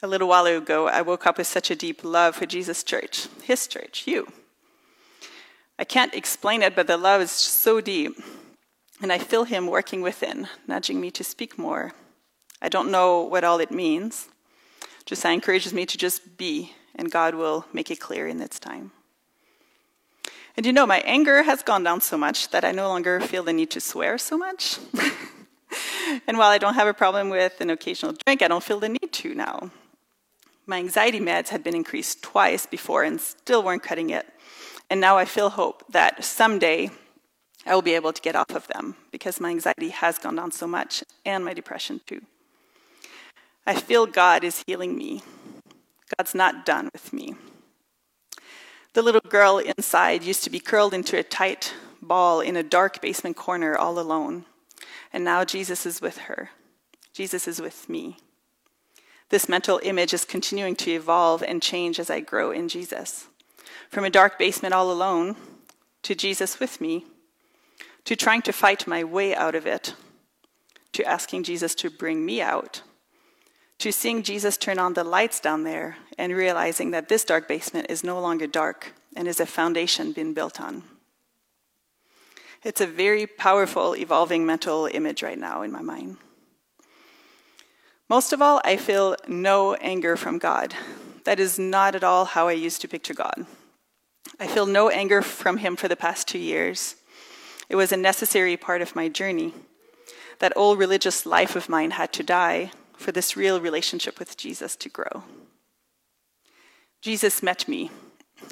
A 0.03 0.07
little 0.07 0.27
while 0.27 0.45
ago, 0.45 0.87
I 0.87 1.01
woke 1.01 1.25
up 1.25 1.39
with 1.39 1.47
such 1.47 1.71
a 1.71 1.75
deep 1.75 2.03
love 2.03 2.35
for 2.35 2.45
Jesus' 2.45 2.83
church, 2.83 3.27
his 3.41 3.65
church, 3.65 4.05
you. 4.05 4.27
I 5.79 5.85
can't 5.85 6.13
explain 6.13 6.61
it, 6.61 6.75
but 6.75 6.85
the 6.85 6.97
love 6.97 7.19
is 7.19 7.31
so 7.31 7.81
deep, 7.81 8.15
and 9.01 9.11
I 9.11 9.17
feel 9.17 9.45
him 9.45 9.65
working 9.65 10.01
within, 10.01 10.47
nudging 10.67 11.01
me 11.01 11.09
to 11.11 11.23
speak 11.23 11.57
more. 11.57 11.93
I 12.61 12.69
don't 12.69 12.91
know 12.91 13.21
what 13.21 13.43
all 13.43 13.59
it 13.59 13.71
means, 13.71 14.29
just 15.05 15.23
that 15.23 15.31
encourages 15.31 15.73
me 15.73 15.87
to 15.87 15.97
just 15.97 16.37
be, 16.37 16.73
and 16.93 17.09
God 17.09 17.33
will 17.33 17.65
make 17.73 17.89
it 17.89 17.99
clear 17.99 18.27
in 18.27 18.39
its 18.39 18.59
time. 18.59 18.91
And 20.55 20.63
you 20.63 20.73
know, 20.73 20.85
my 20.85 20.99
anger 21.05 21.41
has 21.41 21.63
gone 21.63 21.83
down 21.83 22.01
so 22.01 22.17
much 22.17 22.49
that 22.49 22.63
I 22.63 22.71
no 22.71 22.87
longer 22.87 23.19
feel 23.19 23.41
the 23.41 23.53
need 23.53 23.71
to 23.71 23.81
swear 23.81 24.19
so 24.19 24.37
much. 24.37 24.77
and 26.27 26.37
while 26.37 26.51
I 26.51 26.59
don't 26.59 26.75
have 26.75 26.87
a 26.87 26.93
problem 26.93 27.31
with 27.31 27.59
an 27.61 27.71
occasional 27.71 28.13
drink, 28.25 28.43
I 28.43 28.47
don't 28.47 28.63
feel 28.63 28.79
the 28.79 28.89
need 28.89 29.11
to 29.11 29.33
now. 29.33 29.71
My 30.69 30.77
anxiety 30.77 31.21
meds 31.21 31.47
had 31.47 31.63
been 31.63 31.75
increased 31.75 32.21
twice 32.21 32.65
before 32.65 33.03
and 33.03 33.21
still 33.21 33.63
weren't 33.63 33.83
cutting 33.83 34.09
it. 34.09 34.27
And 34.89 34.99
now 34.99 35.17
I 35.17 35.23
feel 35.23 35.49
hope 35.49 35.85
that 35.89 36.25
someday 36.25 36.91
I 37.65 37.73
will 37.73 37.81
be 37.81 37.95
able 37.95 38.11
to 38.11 38.21
get 38.21 38.35
off 38.35 38.51
of 38.51 38.67
them 38.67 38.95
because 39.09 39.39
my 39.39 39.49
anxiety 39.49 39.89
has 39.89 40.17
gone 40.17 40.35
down 40.35 40.51
so 40.51 40.67
much 40.67 41.03
and 41.25 41.45
my 41.45 41.53
depression 41.53 42.01
too. 42.05 42.21
I 43.65 43.75
feel 43.75 44.05
God 44.05 44.43
is 44.43 44.63
healing 44.67 44.97
me. 44.97 45.23
God's 46.17 46.35
not 46.35 46.65
done 46.65 46.89
with 46.91 47.13
me. 47.13 47.35
The 48.93 49.01
little 49.01 49.21
girl 49.21 49.59
inside 49.59 50.23
used 50.23 50.43
to 50.43 50.49
be 50.49 50.59
curled 50.59 50.93
into 50.93 51.17
a 51.17 51.23
tight 51.23 51.73
ball 52.01 52.41
in 52.41 52.55
a 52.55 52.63
dark 52.63 53.01
basement 53.01 53.37
corner 53.37 53.77
all 53.77 53.99
alone. 53.99 54.45
And 55.13 55.23
now 55.23 55.45
Jesus 55.45 55.85
is 55.85 56.01
with 56.01 56.17
her. 56.19 56.49
Jesus 57.13 57.47
is 57.47 57.61
with 57.61 57.89
me. 57.89 58.17
This 59.29 59.49
mental 59.49 59.79
image 59.83 60.13
is 60.13 60.23
continuing 60.23 60.75
to 60.77 60.91
evolve 60.91 61.43
and 61.43 61.61
change 61.61 61.99
as 61.99 62.09
I 62.09 62.21
grow 62.21 62.51
in 62.51 62.69
Jesus. 62.69 63.27
From 63.89 64.05
a 64.05 64.09
dark 64.09 64.39
basement 64.39 64.73
all 64.73 64.91
alone 64.91 65.35
to 66.03 66.15
Jesus 66.15 66.59
with 66.59 66.79
me, 66.79 67.05
to 68.05 68.15
trying 68.15 68.41
to 68.43 68.53
fight 68.53 68.87
my 68.87 69.03
way 69.03 69.35
out 69.35 69.55
of 69.55 69.65
it, 69.65 69.95
to 70.93 71.03
asking 71.03 71.43
Jesus 71.43 71.75
to 71.75 71.89
bring 71.89 72.25
me 72.25 72.41
out, 72.41 72.81
to 73.79 73.91
seeing 73.91 74.23
Jesus 74.23 74.55
turn 74.55 74.79
on 74.79 74.93
the 74.93 75.03
lights 75.03 75.39
down 75.39 75.63
there 75.63 75.97
and 76.17 76.33
realizing 76.33 76.91
that 76.91 77.09
this 77.09 77.25
dark 77.25 77.47
basement 77.47 77.87
is 77.89 78.03
no 78.03 78.19
longer 78.19 78.47
dark 78.47 78.93
and 79.15 79.27
is 79.27 79.39
a 79.39 79.45
foundation 79.45 80.13
being 80.13 80.33
built 80.33 80.61
on. 80.61 80.83
It's 82.63 82.81
a 82.81 82.87
very 82.87 83.27
powerful, 83.27 83.95
evolving 83.95 84.45
mental 84.45 84.87
image 84.87 85.21
right 85.21 85.37
now 85.37 85.61
in 85.61 85.71
my 85.71 85.81
mind. 85.81 86.17
Most 88.09 88.31
of 88.31 88.41
all, 88.41 88.61
I 88.63 88.77
feel 88.77 89.17
no 89.27 89.73
anger 89.75 90.15
from 90.15 90.37
God. 90.37 90.73
That 91.25 91.39
is 91.39 91.59
not 91.59 91.93
at 91.93 92.05
all 92.05 92.23
how 92.23 92.47
I 92.47 92.53
used 92.53 92.79
to 92.81 92.87
picture 92.87 93.13
God. 93.13 93.45
I 94.39 94.47
feel 94.47 94.65
no 94.65 94.89
anger 94.89 95.21
from 95.21 95.57
Him 95.57 95.75
for 95.75 95.89
the 95.89 95.97
past 95.97 96.27
two 96.27 96.39
years. 96.39 96.95
It 97.69 97.75
was 97.75 97.91
a 97.91 97.97
necessary 97.97 98.55
part 98.55 98.81
of 98.81 98.95
my 98.95 99.09
journey. 99.09 99.53
That 100.39 100.55
old 100.55 100.79
religious 100.79 101.25
life 101.25 101.55
of 101.55 101.67
mine 101.67 101.91
had 101.91 102.13
to 102.13 102.23
die 102.23 102.71
for 102.95 103.11
this 103.11 103.35
real 103.35 103.59
relationship 103.59 104.19
with 104.19 104.37
Jesus 104.37 104.77
to 104.77 104.89
grow. 104.89 105.23
Jesus 107.01 107.43
met 107.43 107.67
me, 107.67 107.91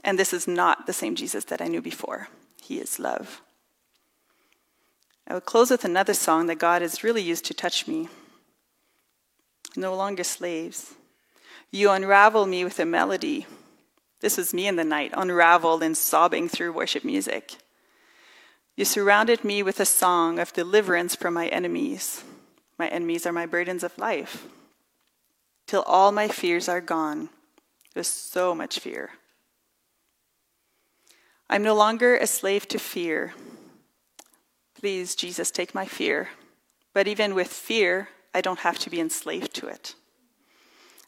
and 0.03 0.19
this 0.19 0.33
is 0.33 0.47
not 0.47 0.85
the 0.85 0.93
same 0.93 1.15
Jesus 1.15 1.45
that 1.45 1.61
I 1.61 1.67
knew 1.67 1.81
before. 1.81 2.27
He 2.61 2.79
is 2.79 2.99
love. 2.99 3.41
I 5.27 5.33
will 5.33 5.41
close 5.41 5.71
with 5.71 5.85
another 5.85 6.13
song 6.13 6.47
that 6.47 6.59
God 6.59 6.81
has 6.81 7.03
really 7.03 7.21
used 7.21 7.45
to 7.45 7.53
touch 7.53 7.87
me 7.87 8.09
no 9.77 9.95
longer 9.95 10.23
slaves. 10.23 10.93
You 11.71 11.91
unravel 11.91 12.45
me 12.45 12.63
with 12.63 12.79
a 12.79 12.85
melody. 12.85 13.45
This 14.21 14.37
was 14.37 14.53
me 14.53 14.67
in 14.67 14.75
the 14.75 14.83
night, 14.83 15.11
unraveled 15.13 15.83
and 15.83 15.97
sobbing 15.97 16.47
through 16.47 16.73
worship 16.73 17.03
music. 17.03 17.57
You 18.75 18.85
surrounded 18.85 19.43
me 19.43 19.63
with 19.63 19.79
a 19.79 19.85
song 19.85 20.39
of 20.39 20.53
deliverance 20.53 21.15
from 21.15 21.33
my 21.33 21.47
enemies. 21.47 22.23
My 22.77 22.87
enemies 22.87 23.25
are 23.25 23.31
my 23.31 23.45
burdens 23.45 23.83
of 23.83 23.97
life. 23.97 24.47
Till 25.67 25.81
all 25.83 26.11
my 26.11 26.27
fears 26.27 26.67
are 26.67 26.81
gone. 26.81 27.29
There's 27.93 28.07
so 28.07 28.53
much 28.53 28.79
fear. 28.79 29.11
I'm 31.49 31.63
no 31.63 31.75
longer 31.75 32.17
a 32.17 32.27
slave 32.27 32.67
to 32.69 32.79
fear. 32.79 33.33
Please, 34.77 35.15
Jesus, 35.15 35.51
take 35.51 35.73
my 35.73 35.85
fear. 35.85 36.29
But 36.93 37.07
even 37.07 37.33
with 37.33 37.47
fear, 37.47 38.09
I 38.35 38.41
don't 38.41 38.59
have 38.59 38.77
to 38.79 38.89
be 38.89 38.99
enslaved 38.99 39.53
to 39.55 39.67
it. 39.67 39.95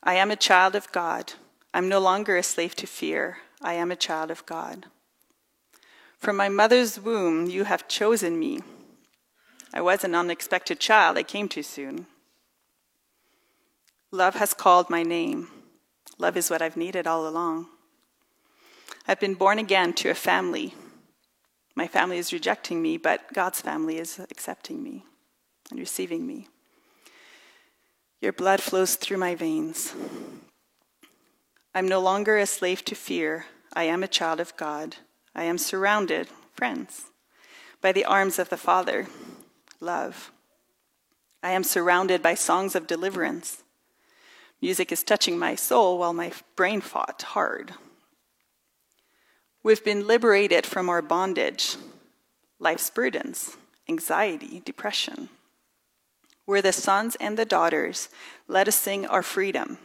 I 0.01 0.13
am 0.13 0.31
a 0.31 0.37
child 0.37 0.75
of 0.75 0.89
God. 0.93 1.33
I'm 1.73 1.89
no 1.89 1.99
longer 1.99 2.37
a 2.37 2.41
slave 2.41 2.73
to 2.77 2.87
fear. 2.87 3.39
I 3.61 3.73
am 3.73 3.91
a 3.91 3.97
child 3.97 4.31
of 4.31 4.45
God. 4.45 4.85
From 6.17 6.37
my 6.37 6.47
mother's 6.47 6.97
womb, 6.97 7.49
you 7.49 7.65
have 7.65 7.89
chosen 7.89 8.39
me. 8.39 8.61
I 9.73 9.81
was 9.81 10.05
an 10.05 10.15
unexpected 10.15 10.79
child. 10.79 11.17
I 11.17 11.23
came 11.23 11.49
too 11.49 11.63
soon. 11.63 12.07
Love 14.09 14.35
has 14.35 14.53
called 14.53 14.89
my 14.89 15.03
name. 15.03 15.49
Love 16.17 16.37
is 16.37 16.49
what 16.49 16.61
I've 16.61 16.77
needed 16.77 17.07
all 17.07 17.27
along. 17.27 17.67
I've 19.05 19.19
been 19.19 19.33
born 19.33 19.59
again 19.59 19.91
to 19.95 20.09
a 20.09 20.15
family. 20.15 20.75
My 21.75 21.87
family 21.87 22.19
is 22.19 22.31
rejecting 22.31 22.81
me, 22.81 22.95
but 22.95 23.33
God's 23.33 23.59
family 23.59 23.97
is 23.97 24.17
accepting 24.17 24.81
me 24.81 25.03
and 25.69 25.77
receiving 25.77 26.25
me. 26.25 26.47
Your 28.21 28.33
blood 28.33 28.61
flows 28.61 28.95
through 28.95 29.17
my 29.17 29.35
veins. 29.35 29.93
I'm 31.73 31.87
no 31.87 31.99
longer 31.99 32.37
a 32.37 32.47
slave 32.47 32.83
to 32.85 32.95
fear. 32.95 33.45
I 33.73 33.83
am 33.83 34.01
a 34.01 34.07
child 34.07 34.39
of 34.39 34.57
God. 34.57 34.95
I 35.35 35.43
am 35.43 35.59
surrounded, 35.59 36.27
friends, 36.53 37.11
by 37.79 37.91
the 37.91 38.05
arms 38.05 38.39
of 38.39 38.49
the 38.49 38.57
Father, 38.57 39.07
love. 39.79 40.31
I 41.43 41.51
am 41.51 41.63
surrounded 41.63 42.23
by 42.23 42.33
songs 42.33 42.75
of 42.75 42.87
deliverance. 42.87 43.63
Music 44.59 44.91
is 44.91 45.03
touching 45.03 45.37
my 45.37 45.53
soul 45.53 45.99
while 45.99 46.13
my 46.13 46.31
brain 46.55 46.81
fought 46.81 47.21
hard. 47.21 47.73
We've 49.61 49.83
been 49.83 50.07
liberated 50.07 50.65
from 50.65 50.89
our 50.89 51.03
bondage, 51.03 51.75
life's 52.57 52.89
burdens, 52.89 53.57
anxiety, 53.87 54.63
depression. 54.65 55.29
We're 56.47 56.61
the 56.61 56.71
sons 56.71 57.17
and 57.19 57.37
the 57.37 57.45
daughters. 57.45 58.09
Let 58.47 58.69
us 58.69 58.75
sing 58.77 59.05
our 59.05 59.21
freedom. 59.21 59.77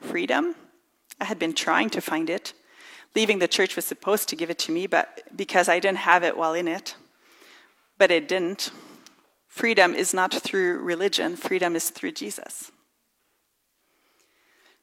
Freedom? 0.00 0.56
I 1.20 1.24
had 1.24 1.38
been 1.38 1.54
trying 1.54 1.88
to 1.90 2.00
find 2.00 2.28
it. 2.28 2.52
Leaving 3.14 3.38
the 3.38 3.48
church 3.48 3.76
was 3.76 3.84
supposed 3.84 4.28
to 4.28 4.36
give 4.36 4.50
it 4.50 4.58
to 4.60 4.72
me, 4.72 4.86
but 4.88 5.22
because 5.34 5.68
I 5.68 5.78
didn't 5.78 5.98
have 5.98 6.24
it 6.24 6.36
while 6.36 6.52
in 6.52 6.66
it. 6.68 6.96
But 7.96 8.10
it 8.10 8.28
didn't. 8.28 8.70
Freedom 9.46 9.94
is 9.94 10.12
not 10.12 10.34
through 10.34 10.80
religion, 10.80 11.36
freedom 11.36 11.74
is 11.74 11.90
through 11.90 12.12
Jesus. 12.12 12.70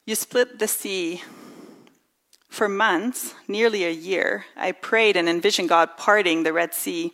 You 0.06 0.16
split 0.16 0.60
the 0.60 0.68
sea. 0.68 1.24
For 2.50 2.70
months, 2.70 3.36
nearly 3.50 3.84
a 3.84 3.92
year, 3.92 4.46
I 4.56 4.72
prayed 4.72 5.18
and 5.18 5.28
envisioned 5.28 5.68
God 5.68 5.98
parting 5.98 6.44
the 6.44 6.54
Red 6.54 6.74
Sea 6.74 7.14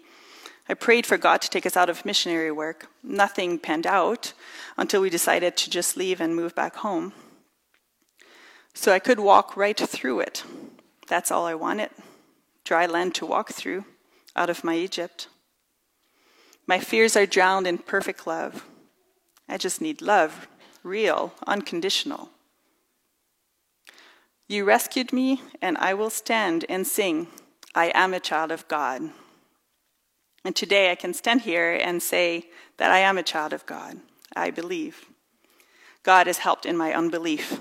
I 0.69 0.73
prayed 0.73 1.05
for 1.05 1.17
God 1.17 1.41
to 1.41 1.49
take 1.49 1.65
us 1.65 1.75
out 1.75 1.89
of 1.89 2.05
missionary 2.05 2.51
work. 2.51 2.89
Nothing 3.03 3.59
panned 3.59 3.87
out 3.87 4.33
until 4.77 5.01
we 5.01 5.09
decided 5.09 5.57
to 5.57 5.69
just 5.69 5.97
leave 5.97 6.21
and 6.21 6.35
move 6.35 6.55
back 6.55 6.77
home. 6.77 7.13
So 8.73 8.93
I 8.93 8.99
could 8.99 9.19
walk 9.19 9.57
right 9.57 9.77
through 9.77 10.21
it. 10.21 10.43
That's 11.07 11.31
all 11.31 11.45
I 11.45 11.55
wanted 11.55 11.89
dry 12.63 12.85
land 12.85 13.15
to 13.15 13.25
walk 13.25 13.49
through 13.49 13.85
out 14.35 14.49
of 14.49 14.63
my 14.63 14.75
Egypt. 14.75 15.27
My 16.67 16.79
fears 16.79 17.17
are 17.17 17.25
drowned 17.25 17.67
in 17.67 17.77
perfect 17.79 18.25
love. 18.25 18.65
I 19.49 19.57
just 19.57 19.81
need 19.81 20.01
love, 20.01 20.47
real, 20.83 21.33
unconditional. 21.45 22.29
You 24.47 24.63
rescued 24.63 25.11
me, 25.11 25.41
and 25.61 25.77
I 25.79 25.93
will 25.93 26.09
stand 26.09 26.65
and 26.69 26.85
sing, 26.85 27.27
I 27.75 27.91
am 27.93 28.13
a 28.13 28.19
child 28.19 28.51
of 28.51 28.67
God. 28.67 29.11
And 30.43 30.55
today 30.55 30.91
I 30.91 30.95
can 30.95 31.13
stand 31.13 31.41
here 31.41 31.73
and 31.73 32.01
say 32.01 32.47
that 32.77 32.91
I 32.91 32.99
am 32.99 33.17
a 33.17 33.23
child 33.23 33.53
of 33.53 33.65
God. 33.65 33.99
I 34.35 34.49
believe. 34.49 35.05
God 36.03 36.27
has 36.27 36.39
helped 36.39 36.65
in 36.65 36.77
my 36.77 36.93
unbelief. 36.93 37.59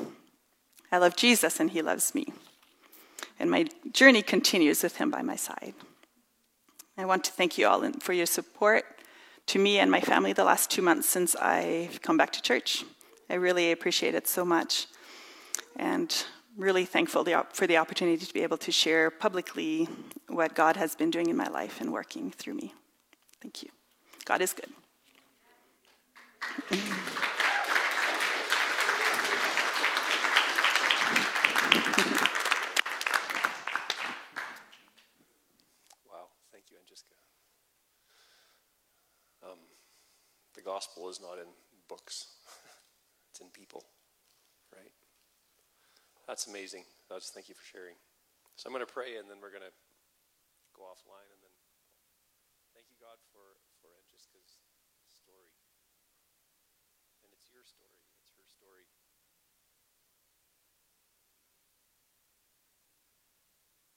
I 0.92 0.98
love 0.98 1.16
Jesus, 1.16 1.60
and 1.60 1.70
He 1.70 1.82
loves 1.82 2.14
me. 2.14 2.32
And 3.38 3.50
my 3.50 3.66
journey 3.92 4.22
continues 4.22 4.82
with 4.82 4.96
Him 4.96 5.10
by 5.10 5.22
my 5.22 5.36
side. 5.36 5.74
I 6.96 7.04
want 7.04 7.24
to 7.24 7.32
thank 7.32 7.58
you 7.58 7.66
all 7.66 7.90
for 8.00 8.12
your 8.12 8.26
support 8.26 8.84
to 9.46 9.58
me 9.58 9.78
and 9.78 9.90
my 9.90 10.00
family 10.00 10.32
the 10.32 10.44
last 10.44 10.70
two 10.70 10.82
months 10.82 11.08
since 11.08 11.34
I've 11.36 12.02
come 12.02 12.16
back 12.16 12.32
to 12.32 12.42
church. 12.42 12.84
I 13.28 13.34
really 13.34 13.72
appreciate 13.72 14.14
it 14.14 14.28
so 14.28 14.44
much. 14.44 14.86
And 15.76 16.14
really 16.56 16.84
thankful 16.84 17.24
for 17.52 17.66
the 17.66 17.76
opportunity 17.76 18.24
to 18.24 18.34
be 18.34 18.42
able 18.42 18.58
to 18.58 18.72
share 18.72 19.10
publicly 19.10 19.88
what 20.28 20.54
God 20.54 20.76
has 20.76 20.94
been 20.94 21.10
doing 21.10 21.28
in 21.28 21.36
my 21.36 21.48
life 21.48 21.80
and 21.80 21.92
working 21.92 22.30
through 22.30 22.54
me. 22.54 22.74
Thank 23.40 23.62
you. 23.62 23.70
God 24.24 24.40
is 24.40 24.52
good. 24.52 24.70
wow, 36.08 36.28
thank 36.52 36.64
you, 36.70 36.76
Angelica. 36.78 37.16
Um, 39.42 39.58
the 40.54 40.62
gospel 40.62 41.08
is 41.08 41.20
not 41.20 41.38
in 41.38 41.46
books, 41.88 42.26
it's 43.30 43.40
in 43.40 43.48
people? 43.48 43.84
That's 46.30 46.46
amazing. 46.46 46.86
That's, 47.10 47.34
thank 47.34 47.50
you 47.50 47.58
for 47.58 47.66
sharing. 47.66 47.98
So 48.54 48.70
I'm 48.70 48.72
going 48.72 48.86
to 48.86 48.94
pray 48.94 49.18
and 49.18 49.26
then 49.26 49.42
we're 49.42 49.50
going 49.50 49.66
to 49.66 49.74
go 50.78 50.86
offline 50.86 51.26
and 51.26 51.42
then 51.42 51.50
thank 52.70 52.86
you, 52.86 52.94
God, 53.02 53.18
for, 53.34 53.58
for 53.82 53.90
Angelica's 53.98 54.62
story. 55.10 55.50
And 57.26 57.34
it's 57.34 57.50
your 57.50 57.66
story, 57.66 57.98
it's 58.22 58.30
her 58.38 58.46
story. 58.46 58.86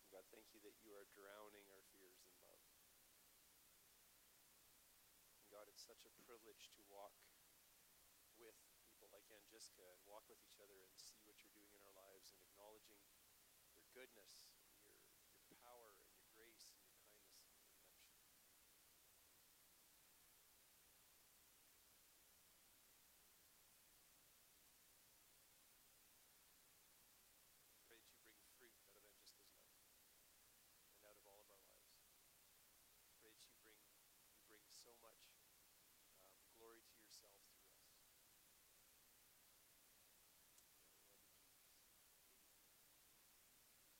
God, 0.09 0.25
thank 0.33 0.49
you 0.57 0.59
that 0.65 0.73
you 0.81 0.89
are 0.97 1.05
drowning 1.13 1.69
our 1.69 1.85
fears 1.93 2.17
in 2.25 2.33
love. 2.41 2.65
And 5.37 5.45
God, 5.53 5.69
it's 5.69 5.85
such 5.85 6.01
a 6.01 6.11
privilege 6.25 6.73
to 6.73 6.81
walk 6.89 7.13
with 8.41 8.57
people 9.03 9.09
like 9.13 9.27
Angelica 9.29 9.83
and 9.83 10.01
walk 10.07 10.23
with 10.31 10.39
each 10.47 10.57
other 10.63 10.79
and 10.79 10.95
see 10.95 11.19
what 11.27 11.35
you're 11.43 11.51
doing 11.51 11.69
in 11.75 11.81
our 11.83 11.91
lives 11.91 12.31
and 12.31 12.52
acknowledging 12.63 13.03
your 13.75 13.83
goodness 13.91 14.52